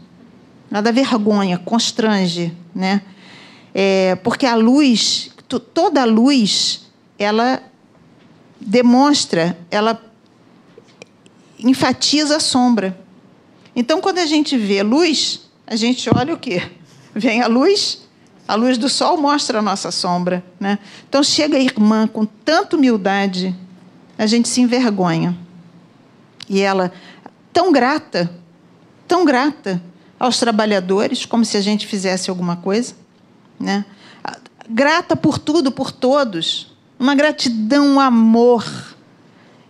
Nada 0.68 0.90
vergonha, 0.90 1.58
constrange, 1.58 2.52
né? 2.74 3.02
É, 3.72 4.16
porque 4.16 4.46
a 4.46 4.56
luz, 4.56 5.30
toda 5.72 6.02
a 6.02 6.04
luz, 6.04 6.90
ela 7.16 7.62
demonstra, 8.60 9.56
ela 9.70 10.02
enfatiza 11.56 12.38
a 12.38 12.40
sombra. 12.40 12.98
Então, 13.76 14.00
quando 14.00 14.18
a 14.18 14.26
gente 14.26 14.58
vê 14.58 14.82
luz, 14.82 15.48
a 15.68 15.76
gente 15.76 16.10
olha 16.12 16.34
o 16.34 16.38
quê? 16.38 16.62
Vem 17.14 17.42
a 17.42 17.46
luz, 17.46 18.01
a 18.52 18.54
luz 18.54 18.76
do 18.76 18.86
sol 18.86 19.16
mostra 19.16 19.60
a 19.60 19.62
nossa 19.62 19.90
sombra. 19.90 20.44
Né? 20.60 20.78
Então, 21.08 21.22
chega 21.22 21.56
a 21.56 21.60
irmã 21.60 22.06
com 22.06 22.26
tanta 22.26 22.76
humildade, 22.76 23.56
a 24.18 24.26
gente 24.26 24.46
se 24.46 24.60
envergonha. 24.60 25.34
E 26.50 26.60
ela, 26.60 26.92
tão 27.50 27.72
grata, 27.72 28.30
tão 29.08 29.24
grata 29.24 29.82
aos 30.20 30.38
trabalhadores, 30.38 31.24
como 31.24 31.46
se 31.46 31.56
a 31.56 31.62
gente 31.62 31.86
fizesse 31.86 32.28
alguma 32.28 32.56
coisa, 32.56 32.94
né? 33.58 33.86
grata 34.68 35.16
por 35.16 35.38
tudo, 35.38 35.72
por 35.72 35.90
todos, 35.90 36.76
uma 36.98 37.14
gratidão, 37.14 37.94
um 37.94 38.00
amor. 38.00 38.66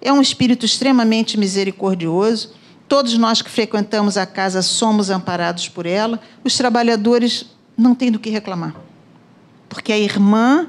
É 0.00 0.12
um 0.12 0.20
espírito 0.20 0.66
extremamente 0.66 1.38
misericordioso. 1.38 2.52
Todos 2.88 3.16
nós 3.16 3.40
que 3.40 3.48
frequentamos 3.48 4.16
a 4.16 4.26
casa 4.26 4.60
somos 4.60 5.08
amparados 5.08 5.68
por 5.68 5.86
ela. 5.86 6.18
Os 6.42 6.56
trabalhadores 6.56 7.46
não 7.82 7.94
têm 7.94 8.10
do 8.10 8.18
que 8.18 8.30
reclamar. 8.30 8.74
Porque 9.68 9.92
a 9.92 9.98
irmã 9.98 10.68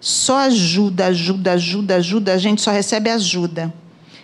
só 0.00 0.38
ajuda, 0.38 1.06
ajuda, 1.06 1.52
ajuda, 1.52 1.96
ajuda, 1.96 2.34
a 2.34 2.38
gente 2.38 2.62
só 2.62 2.70
recebe 2.70 3.10
ajuda. 3.10 3.72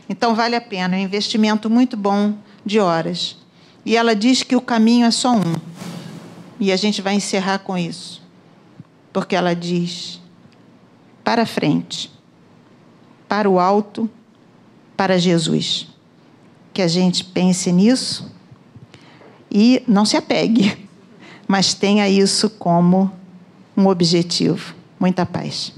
Então 0.08 0.34
vale 0.34 0.54
a 0.54 0.60
pena, 0.60 0.96
é 0.96 1.00
um 1.00 1.02
investimento 1.02 1.68
muito 1.68 1.96
bom 1.96 2.34
de 2.64 2.78
horas. 2.78 3.36
E 3.84 3.96
ela 3.96 4.14
diz 4.14 4.42
que 4.42 4.56
o 4.56 4.60
caminho 4.60 5.06
é 5.06 5.10
só 5.10 5.32
um. 5.32 5.54
E 6.58 6.72
a 6.72 6.76
gente 6.76 7.02
vai 7.02 7.14
encerrar 7.14 7.58
com 7.58 7.76
isso. 7.76 8.22
Porque 9.12 9.36
ela 9.36 9.54
diz: 9.54 10.20
para 11.22 11.46
frente, 11.46 12.10
para 13.28 13.48
o 13.48 13.58
alto, 13.58 14.10
para 14.96 15.18
Jesus. 15.18 15.88
Que 16.72 16.82
a 16.82 16.88
gente 16.88 17.24
pense 17.24 17.72
nisso 17.72 18.30
e 19.50 19.82
não 19.86 20.04
se 20.04 20.16
apegue, 20.16 20.85
mas 21.46 21.74
tenha 21.74 22.08
isso 22.08 22.50
como 22.50 23.10
um 23.76 23.86
objetivo. 23.86 24.74
Muita 24.98 25.26
paz. 25.26 25.72